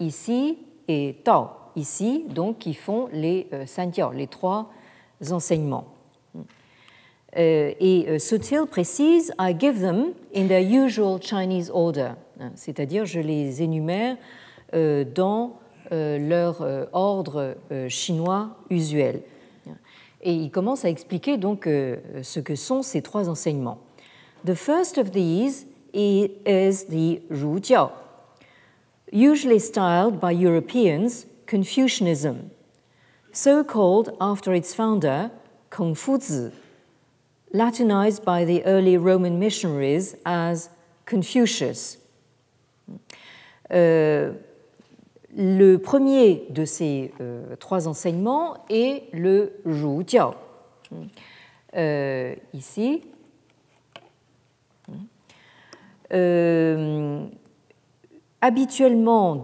[0.00, 0.58] ici
[0.88, 3.64] et Tao ici, donc qui font les euh,
[4.12, 4.70] les trois
[5.30, 5.86] enseignements.
[7.36, 12.16] Euh, et euh, Sutil précise I give them in their usual Chinese order, hein,
[12.54, 14.16] c'est-à-dire je les énumère
[14.74, 15.58] euh, dans
[15.92, 17.56] leur ordre
[17.88, 19.22] chinois usuel.
[20.22, 23.78] Et il commence à expliquer donc ce que sont ces trois enseignements.
[24.46, 27.90] The first of these is the Rujiao,
[29.12, 32.50] usually styled by Europeans Confucianism.
[33.32, 35.30] so called after its founder,
[35.70, 36.52] Kongfuzi,
[37.52, 40.68] Latinized by the early Roman missionaries as
[41.04, 41.96] Confucius.
[43.72, 44.32] Euh,
[45.36, 50.34] le premier de ces euh, trois enseignements est le Zhu Jiao.
[51.76, 53.02] Euh, ici.
[58.42, 59.40] Habituellement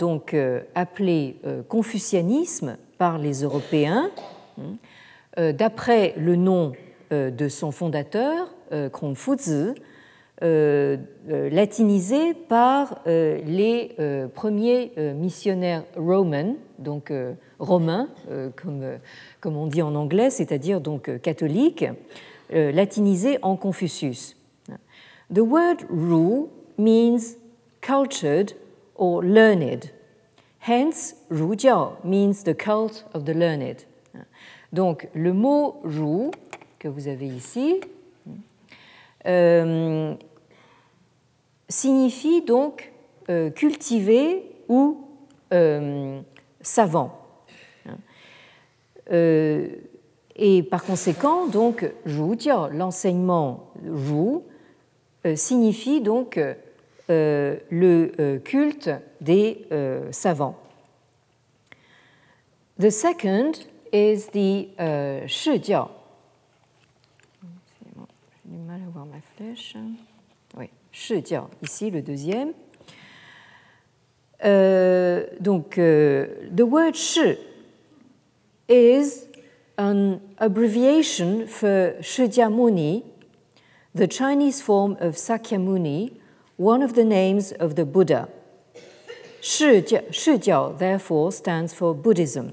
[0.74, 1.36] appelé
[1.68, 4.10] confucianisme par les Européens,
[5.36, 6.72] d'après le nom
[7.12, 8.52] de son fondateur,
[8.90, 9.74] Kongfuzi,
[10.40, 13.96] latinisé par les
[14.34, 17.12] premiers missionnaires romans, donc
[17.58, 18.08] romains,
[18.56, 18.84] comme,
[19.40, 21.86] comme on dit en anglais, c'est-à-dire donc catholiques,
[22.50, 24.36] latinisé en Confucius.
[25.32, 27.36] The word Ru means
[27.80, 28.52] cultured
[28.94, 29.90] or learned.
[30.60, 33.86] Hence, Rujiao means the cult of the learned.
[34.72, 36.30] Donc, le mot Ru
[36.78, 37.80] que vous avez ici
[39.26, 40.14] euh,
[41.68, 42.92] signifie donc
[43.28, 45.04] euh, cultiver ou
[45.52, 46.20] euh,
[46.60, 47.20] savant.
[49.12, 49.68] Euh,
[50.34, 51.90] et par conséquent, donc,
[52.72, 53.72] l'enseignement
[55.24, 56.38] euh, signifie donc
[57.08, 59.66] le culte des
[60.10, 60.56] savants.
[62.78, 63.52] The second
[63.92, 64.68] is the
[65.26, 65.88] Shijiao.
[68.44, 69.76] J'ai du mal à ma flèche.
[70.56, 72.52] Oui, Shijiao, ici le deuxième.
[74.44, 77.36] Uh, donc, uh, the word Shi
[78.68, 79.26] is
[79.78, 83.02] an abbreviation for Shijiamuni,
[83.94, 86.12] the Chinese form of Sakyamuni,
[86.56, 88.28] one of the names of the Buddha.
[89.40, 92.52] Shijiao, therefore, stands for Buddhism.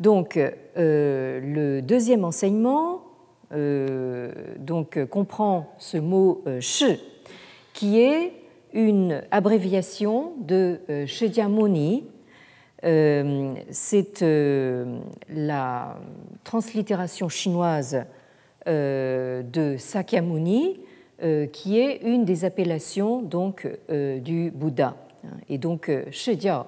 [0.00, 3.07] Donc, euh, le deuxième enseignement euh,
[3.50, 7.00] donc, comprend ce mot euh, shi,
[7.72, 8.32] qui est
[8.74, 12.04] une abréviation de euh.
[12.84, 15.96] Euh, C'est euh, la
[16.44, 18.04] translittération chinoise
[18.66, 20.80] de Sakyamuni,
[21.22, 24.94] euh, qui est une des appellations donc, euh, du Bouddha.
[25.48, 26.64] Et donc, euh, Shijiao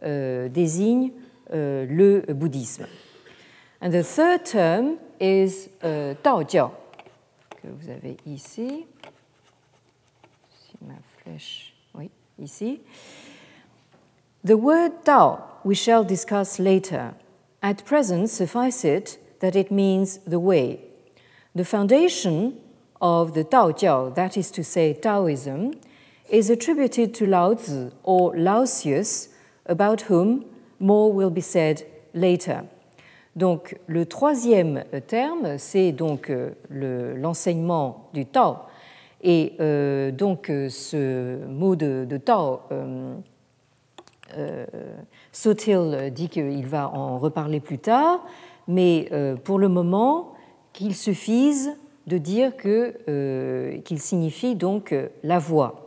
[0.00, 1.10] désigne
[1.50, 2.86] le bouddhisme.
[3.80, 6.72] And the third term is uh, Daojiao,
[7.60, 8.86] que vous avez ici.
[10.50, 12.80] Si ma flèche, oui, ici.
[14.44, 17.14] The word Dao we shall discuss later.
[17.62, 20.80] At present, suffice it that it means the way.
[21.54, 22.60] The foundation
[23.00, 25.74] of the Daojiao, that is to say, Taoism,
[26.28, 29.28] is attributed to Lao Tzu or Laosius,
[29.66, 30.44] about whom
[30.78, 32.66] more will be said later.
[33.38, 36.50] Donc, le troisième terme, c'est donc euh,
[37.16, 38.56] l'enseignement du Tao.
[39.22, 43.14] Et euh, donc, euh, ce mot de, Tao, euh,
[44.36, 44.66] euh,
[45.30, 48.26] Sotil dit qu'il va en reparler plus tard,
[48.66, 50.32] mais euh, pour le moment,
[50.72, 51.76] qu'il suffise
[52.08, 55.84] de dire euh, qu'il signifie donc euh, la voie.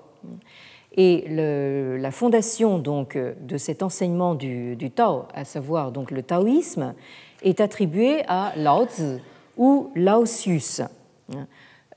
[0.97, 6.93] Et la fondation donc de cet enseignement du, du, Tao, à savoir donc le taoïsme,
[7.41, 9.19] est attribuée à Lao Tzu
[9.57, 10.81] ou Laosius,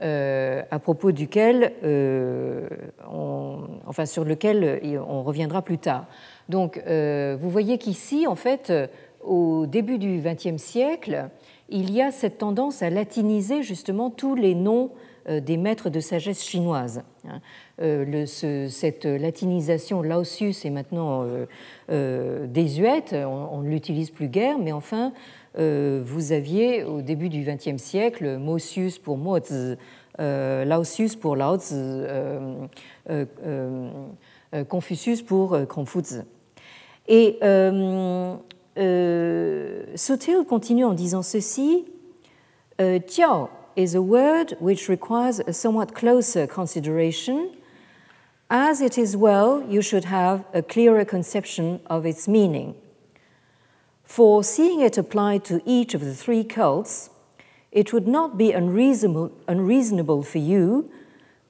[0.03, 2.69] euh, à propos duquel, euh,
[3.87, 6.07] enfin sur lequel on reviendra plus tard.
[6.49, 8.73] Donc, euh, vous voyez qu'ici, en fait,
[9.23, 11.29] au début du XXe siècle,
[11.69, 14.91] il y a cette tendance à latiniser justement tous les noms
[15.29, 17.03] euh, des maîtres de sagesse chinoise.
[17.81, 18.27] Euh,
[18.69, 21.47] cette latinisation Laosius est maintenant euh,
[21.91, 25.13] euh désuète, on, ne l'utilise plus guère, mais enfin,
[25.57, 29.77] vous aviez au début du XXe siècle Mosius pour Mozi,
[30.21, 32.03] euh, Laosius pour Laozi,
[34.69, 36.23] Confucius pour Confuzi.
[37.07, 37.39] Et
[39.97, 41.85] Sotil continue en disant ceci
[42.79, 47.51] Jiao is a word which requires a somewhat closer consideration.
[48.51, 52.75] As it is well, you should have a clearer conception of its meaning.
[54.05, 57.09] For seeing it applied to each of the three cults,
[57.73, 60.91] it would not be unreasonable, unreasonable for you,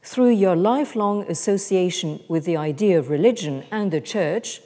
[0.02, 4.60] through your lifelong association with the idea of religion and the church,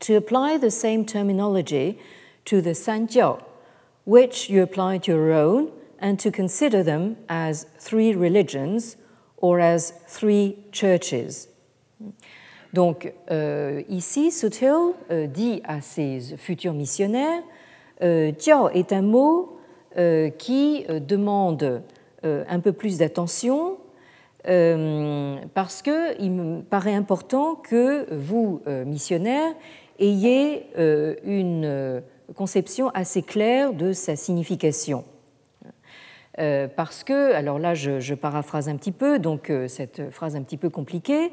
[0.00, 1.98] to apply the same terminology
[2.44, 3.42] to the Sanjiao,
[4.04, 8.96] which you apply to your own, and to consider them as three religions
[9.40, 11.48] or as three churches.
[12.72, 14.72] Donc euh, ici, Sotil
[15.10, 17.42] euh, dit à ses futurs missionnaires
[18.00, 19.58] Jiao est un mot
[20.38, 21.82] qui demande
[22.22, 23.76] un peu plus d'attention
[24.42, 29.52] parce qu'il me paraît important que vous, missionnaires,
[29.98, 30.68] ayez
[31.26, 32.02] une
[32.34, 35.04] conception assez claire de sa signification.
[36.38, 40.42] Euh, parce que, alors là je, paraphrase un petit peu, donc euh, cette phrase un
[40.42, 41.32] petit peu compliquée,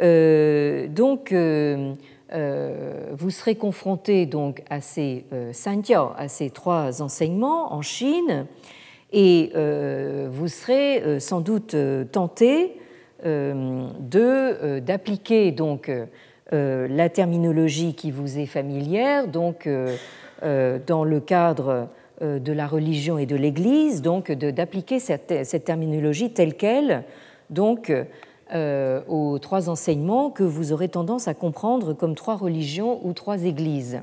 [0.00, 8.46] euh, donc vous serez confronté donc à ces à ces trois enseignements en Chine,
[9.12, 9.52] et
[10.28, 11.74] vous serez sans doute
[12.12, 12.76] tenté
[14.82, 15.90] d'appliquer donc
[16.50, 19.66] la terminologie qui vous est familière, donc
[20.42, 21.88] dans le cadre
[22.20, 27.04] de la religion et de l'Église, donc d'appliquer cette, terminologie telle qu'elle,
[27.50, 27.92] donc
[28.54, 33.42] euh, aux trois enseignements que vous aurez tendance à comprendre comme trois religions ou trois
[33.42, 34.00] églises.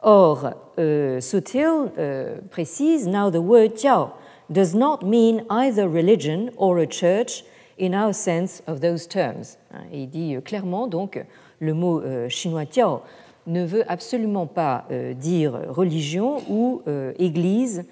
[0.00, 4.12] Or, euh, Sutil euh, précise Now the word Jiao
[4.48, 7.44] does not mean either religion or a church
[7.78, 9.58] in our sense of those terms.
[9.92, 11.22] Et il dit clairement donc
[11.60, 12.00] le mot
[12.30, 13.02] chinois Jiao
[13.46, 17.84] ne veut absolument pas euh, dire religion ou euh, église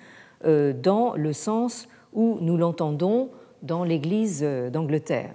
[0.45, 3.31] euh, dans le sens où nous l'entendons
[3.63, 5.33] dans l'Église d'Angleterre.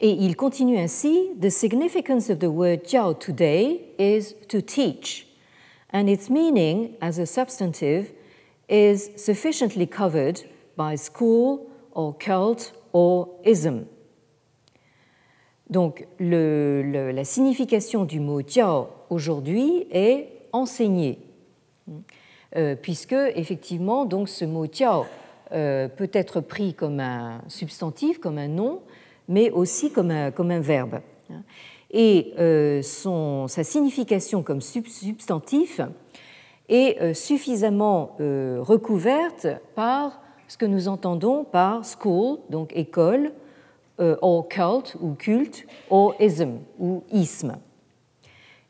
[0.00, 5.26] Et il continue ainsi The significance of the word jiao today is to teach,
[5.92, 8.12] and its meaning as a substantive
[8.68, 10.40] is sufficiently covered
[10.76, 13.86] by school or cult or ism.
[15.70, 21.18] Donc la signification du mot jiao aujourd'hui est enseigner,
[22.56, 25.04] euh, puisque effectivement donc ce mot jiao
[25.52, 28.80] euh, peut être pris comme un substantif, comme un nom,
[29.28, 31.00] mais aussi comme un, comme un verbe.
[31.90, 35.82] Et euh, sa signification comme substantif
[36.70, 43.32] est suffisamment recouverte par ce que nous entendons par school, donc école,
[43.98, 47.58] uh, or cult ou culte or ism ou isme.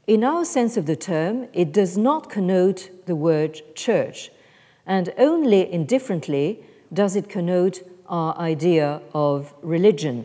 [0.06, 4.30] In our sense of the term, it does not connote the word church,
[4.86, 6.60] and only indifferently
[6.90, 10.24] does it connote our idea of religion.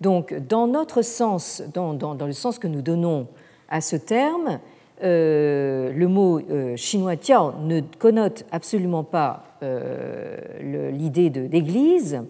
[0.00, 3.26] Donc, dans notre sens, dans, dans, dans le sens que nous donnons
[3.68, 4.60] à ce terme,
[5.02, 12.22] euh, le mot euh, chinois tiao ne connote absolument pas euh, l'idée d'église,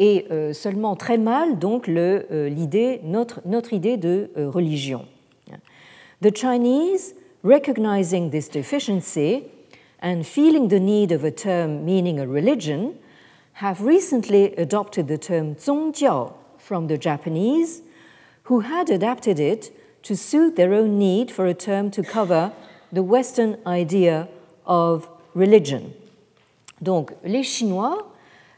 [0.00, 5.04] et euh, seulement très mal donc euh, l'idée, notre, notre idée de euh, religion.
[6.22, 9.44] The Chinese, recognizing this deficiency
[10.02, 12.94] and feeling the need of a term meaning a religion,
[13.54, 17.82] have recently adopted the term zongjiao from the Japanese,
[18.44, 19.70] who had adapted it
[20.02, 22.52] to suit their own need for a term to cover
[22.92, 24.28] the Western idea
[24.66, 25.92] of religion.
[26.82, 28.09] Donc les Chinois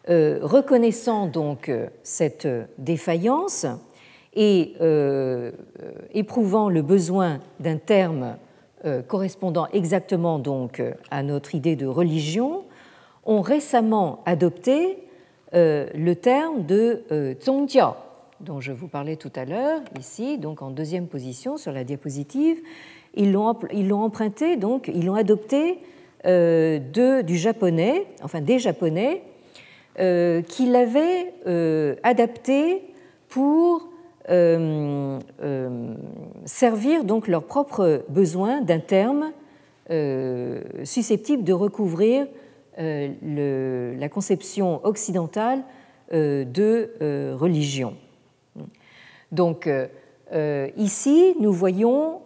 [0.09, 3.66] euh, reconnaissant donc euh, cette défaillance
[4.34, 5.53] et euh,
[6.12, 8.36] éprouvant le besoin d'un terme
[9.07, 10.82] correspondant exactement donc
[11.12, 12.64] à notre idée de religion,
[13.24, 14.98] ont récemment adopté
[15.53, 17.05] le terme de
[17.40, 17.94] zongjiao,
[18.40, 22.59] dont je vous parlais tout à l'heure, ici, donc en deuxième position sur la diapositive.
[23.14, 25.78] Ils l'ont emprunté, donc ils l'ont adopté
[26.24, 29.31] du japonais, enfin des japonais, euh,
[29.97, 32.82] qu'il avait euh, adapté
[33.28, 33.88] pour
[34.30, 35.18] euh,
[36.45, 39.32] servir donc leurs propres besoins d'un terme
[40.84, 42.26] susceptible de recouvrir
[42.78, 45.62] la conception occidentale
[46.11, 47.95] de religion.
[49.32, 49.68] Donc
[50.76, 52.22] ici, nous voyons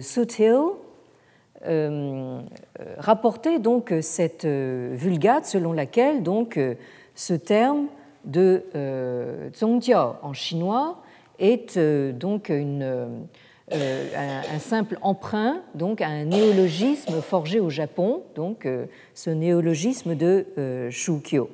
[0.00, 0.70] Sothill euh,
[2.98, 6.74] rapporter donc cette euh, vulgate selon laquelle donc euh,
[7.14, 7.86] ce terme
[8.24, 8.64] de
[9.54, 11.02] zongjiao en chinois
[11.38, 13.18] est donc un,
[14.58, 18.66] simple emprunt donc à un néologisme forgé au Japon, donc
[19.12, 20.46] ce néologisme de
[20.90, 21.50] Shukyo.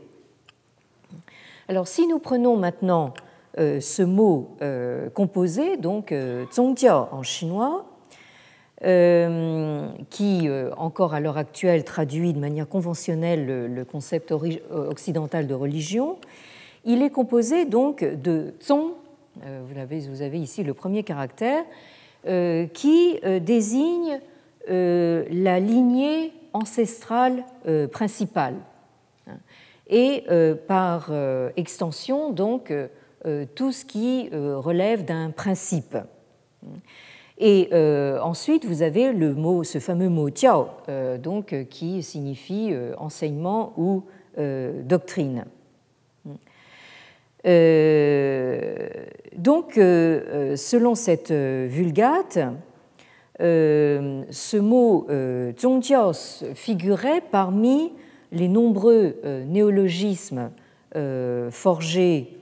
[1.66, 3.14] Alors si nous prenons maintenant
[3.58, 4.56] ce mot
[5.12, 6.14] composé, donc
[6.52, 7.89] zongjiao en chinois, euh,
[8.82, 14.32] qui, euh, encore à l'heure actuelle, traduit de manière conventionnelle le, concept
[14.70, 16.16] occidental de religion.
[16.86, 21.64] Il est composé donc de euh, vous, avez, vous avez ici le premier caractère,
[22.74, 24.20] qui désigne
[24.68, 27.44] la lignée ancestrale
[27.92, 28.56] principale
[29.88, 30.24] et
[30.68, 31.10] par
[31.56, 32.70] extension donc
[33.54, 35.96] tout ce qui relève d'un principe.
[37.42, 37.70] Et
[38.22, 40.66] ensuite, vous avez le mot, ce fameux mot tiao,
[41.22, 44.04] donc, qui signifie enseignement ou
[44.36, 45.46] doctrine.
[49.36, 52.40] donc, selon cette vulgate,
[53.38, 55.06] ce mot
[55.58, 56.12] zhongjiao
[56.54, 57.94] figurait parmi
[58.32, 59.16] les nombreux
[59.46, 60.50] néologismes
[61.50, 62.36] forgés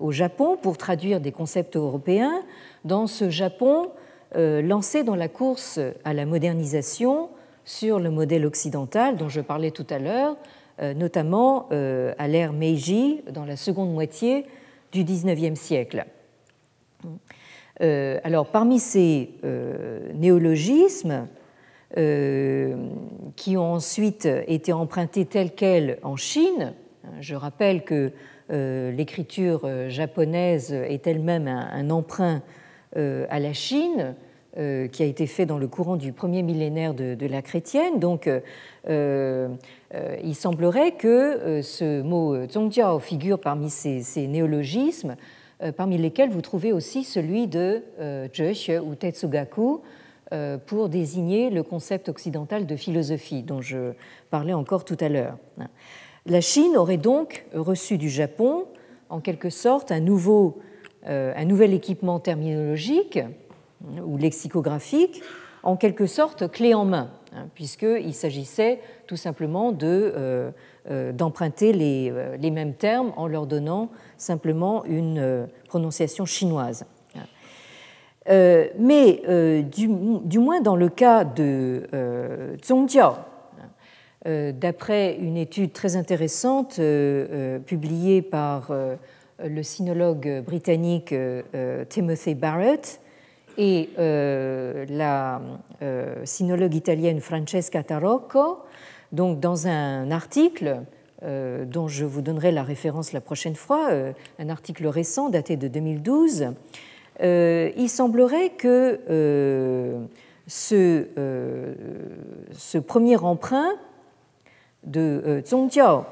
[0.00, 2.40] au Japon pour traduire des concepts européens
[2.84, 3.90] dans ce Japon
[4.36, 7.28] lancé dans la course à la modernisation
[7.64, 10.36] sur le modèle occidental dont je parlais tout à l'heure,
[10.96, 14.44] notamment à l'ère Meiji dans la seconde moitié
[14.90, 16.04] du XIXe siècle.
[17.80, 21.26] Euh, alors, parmi ces euh, néologismes,
[21.96, 22.88] euh,
[23.36, 26.74] qui ont ensuite été empruntés tels quels en Chine,
[27.20, 28.12] je rappelle que
[28.50, 32.42] l'écriture japonaise est elle-même un, emprunt
[32.96, 34.14] à la Chine,
[34.56, 37.98] qui a été fait dans le courant du premier millénaire de, la chrétienne.
[37.98, 38.30] Donc,
[38.88, 45.16] il semblerait que ce mot zhongjiao figure parmi ces néologismes
[45.62, 49.80] euh, parmi lesquels vous trouvez aussi celui de euh, Zhe ou Tetsugaku
[50.32, 53.92] euh, pour désigner le concept occidental de philosophie dont je
[54.30, 55.36] parlais encore tout à l'heure.
[56.26, 58.64] La Chine aurait donc reçu du Japon,
[59.10, 60.58] en quelque sorte, un, nouveau,
[61.06, 63.18] un nouvel équipement terminologique
[64.04, 65.22] ou lexicographique,
[65.64, 72.50] en quelque sorte clé en main, hein, puisqu'il s'agissait tout simplement euh, d'emprunter les, euh,
[72.50, 73.88] mêmes termes en leur donnant
[74.18, 76.84] simplement une euh, prononciation chinoise.
[78.26, 79.22] mais
[79.70, 79.88] du,
[80.24, 81.82] du, moins dans le cas de
[82.64, 83.12] Zhongjiao,
[84.24, 86.80] d'après une étude très intéressante
[87.66, 88.72] publiée par
[89.42, 91.14] le sinologue britannique
[91.88, 93.00] Timothy Barrett
[93.58, 95.40] et la
[96.24, 98.64] sinologue italienne Francesca Tarocco,
[99.14, 100.82] donc, dans un article
[101.22, 105.56] euh, dont je vous donnerai la référence la prochaine fois, euh, un article récent daté
[105.56, 106.46] de 2012,
[107.22, 109.00] euh, il semblerait que
[110.48, 111.06] ce,
[112.50, 113.74] ce, premier emprunt
[114.82, 116.04] de Zhongjiao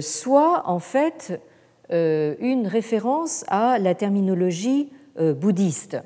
[0.00, 1.40] soit en fait
[1.90, 5.98] une référence à la terminologie bouddhiste,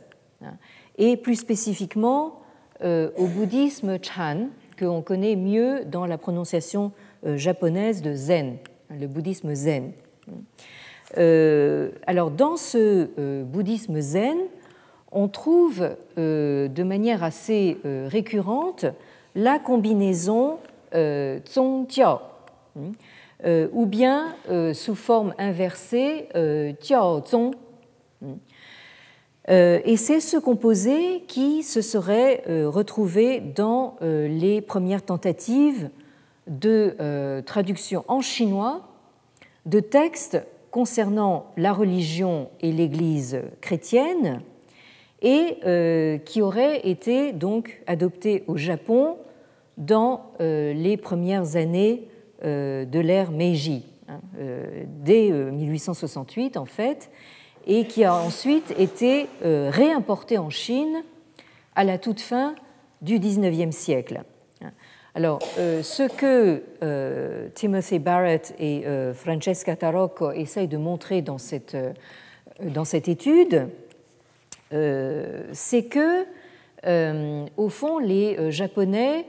[0.42, 0.54] hein,
[0.98, 2.36] et plus spécifiquement
[2.82, 4.48] au bouddhisme Chan,
[4.78, 6.92] qu'on connaît mieux dans la prononciation
[7.24, 8.58] euh, japonaise de Zen,
[8.90, 9.92] le bouddhisme Zen.
[11.18, 14.36] Euh, alors dans ce euh, bouddhisme Zen,
[15.12, 18.84] on trouve de manière assez récurrente
[19.34, 20.58] la combinaison
[23.46, 24.34] Zhongjiao, ou bien
[24.74, 26.28] sous forme inversée
[26.80, 27.54] Jiao Zong.
[29.48, 35.90] Euh, et c'est ce composé qui se serait euh, retrouvé dans euh, les premières tentatives
[36.48, 38.86] de traduction en chinois
[39.64, 40.40] de textes
[40.70, 44.42] concernant la religion et l'Église chrétienne
[45.22, 49.16] et qui auraient été donc adoptés au Japon
[49.76, 52.06] dans les premières années
[52.42, 54.20] de l'ère Meiji, hein,
[55.02, 57.10] dès 1868 en fait,
[57.66, 61.02] et qui a ensuite été euh, réimporté en Chine
[61.74, 62.54] à la toute fin
[63.02, 64.22] du XIXe siècle.
[65.14, 68.84] Alors, euh, ce que euh, Timothy Barrett et
[69.14, 71.76] Francesca Tarocco essayent de montrer dans cette,
[72.60, 73.68] dans cette étude,
[74.70, 76.26] c'est que,
[77.56, 79.26] au fond, les Japonais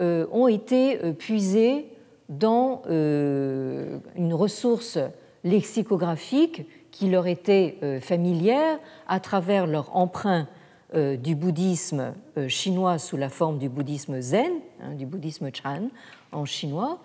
[0.00, 1.86] ont été puisés
[2.28, 4.98] dans une ressource
[5.44, 10.46] lexicographique qui leur était euh, familière à travers leur emprunt
[10.94, 15.88] euh, du bouddhisme euh, chinois sous la forme du bouddhisme zen, hein, du bouddhisme chan
[16.32, 16.98] en chinois,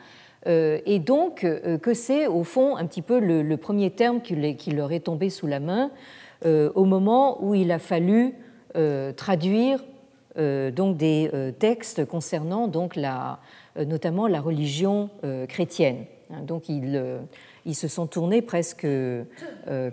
[0.46, 1.46] et donc
[1.82, 4.36] que c'est au fond un petit peu le, premier terme qui,
[4.72, 5.92] leur est tombé sous la main
[6.46, 8.36] au moment où il a fallu
[9.18, 9.84] traduire
[10.38, 13.40] donc des textes concernant donc la,
[13.86, 15.10] notamment la religion
[15.48, 16.06] chrétienne.
[16.32, 16.42] Hein.
[16.44, 17.20] Donc il
[17.66, 19.24] ils se sont tournés presque euh,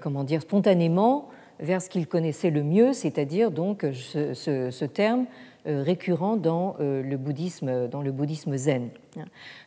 [0.01, 1.29] comment dire, spontanément
[1.61, 5.27] vers ce qu'ils connaissaient le mieux, c'est-à-dire donc ce, terme
[5.67, 8.89] euh, récurrent dans euh, le bouddhisme, dans le bouddhisme zen.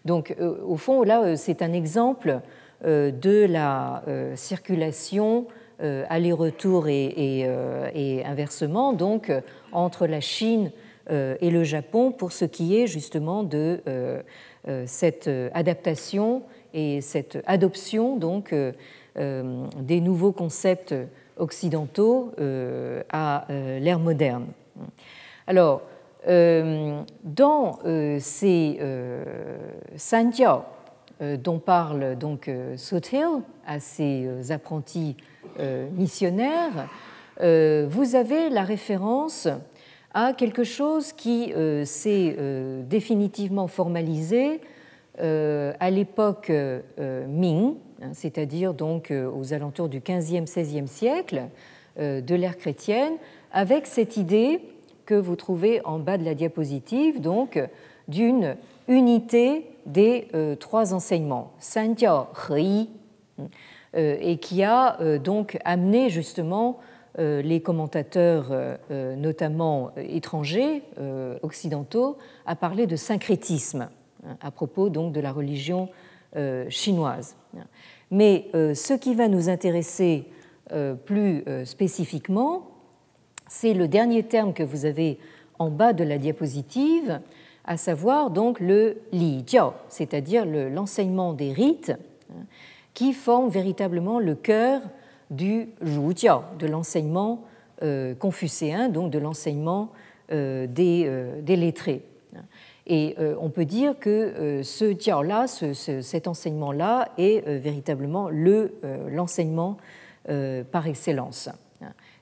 [0.05, 2.39] Donc, au fond, là, c'est un exemple
[2.84, 4.03] de la
[4.36, 5.47] circulation
[5.80, 7.47] aller-retour et,
[7.95, 9.32] et, inversement, donc
[9.72, 10.72] entre la Chine
[11.10, 13.82] et le Japon pour ce qui est justement de
[14.86, 16.43] cette adaptation
[16.74, 18.72] et cette adoption donc euh,
[19.18, 20.95] euh, des nouveaux concepts
[21.38, 22.32] occidentaux
[23.12, 24.47] à l'ère moderne.
[25.47, 25.84] Alors,
[26.28, 27.80] dans
[28.20, 28.80] ces
[29.95, 30.64] sanjiao
[31.22, 35.16] dont parle donc Sotil à ses apprentis
[35.93, 36.89] missionnaires,
[37.39, 39.47] vous avez la référence
[40.14, 44.62] à quelque chose qui euh, s'est euh, définitivement formalisé
[45.22, 46.51] euh, à l'époque
[47.28, 51.43] Ming, hein, c'est-à-dire donc aux alentours du 15e, 16e siècle
[51.97, 53.14] de l'ère chrétienne,
[53.51, 54.62] avec cette idée
[55.05, 57.62] que vous trouvez en bas de la diapositive, donc
[58.07, 58.55] d'une
[58.88, 60.30] unité des
[60.62, 62.88] trois enseignements, Sanjiao He,
[63.93, 66.80] et qui a donc amené justement
[67.20, 70.84] les commentateurs, euh, euh, notamment étrangers,
[71.41, 73.89] occidentaux, à parler de syncrétisme
[74.26, 75.89] hein, à propos donc de la religion
[76.70, 77.36] chinoise.
[78.11, 80.26] Mais ce qui va nous intéresser
[81.05, 82.67] plus spécifiquement,
[83.47, 85.17] c'est le dernier terme que vous avez
[85.57, 87.20] en bas de la diapositive,
[87.65, 91.93] à savoir donc le li jiao, c'est-à-dire l'enseignement des rites,
[92.30, 92.43] hein,
[92.93, 94.82] qui forment véritablement le cœur
[95.30, 95.69] du
[96.15, 97.43] Jiao, de l'enseignement
[97.82, 99.91] euh, confucéen, donc de l'enseignement
[100.32, 102.03] euh, euh, des, lettrés.
[102.88, 109.77] Et on peut dire que ce Jiao-là, cet enseignement-là, est véritablement l'enseignement
[110.25, 111.49] par excellence.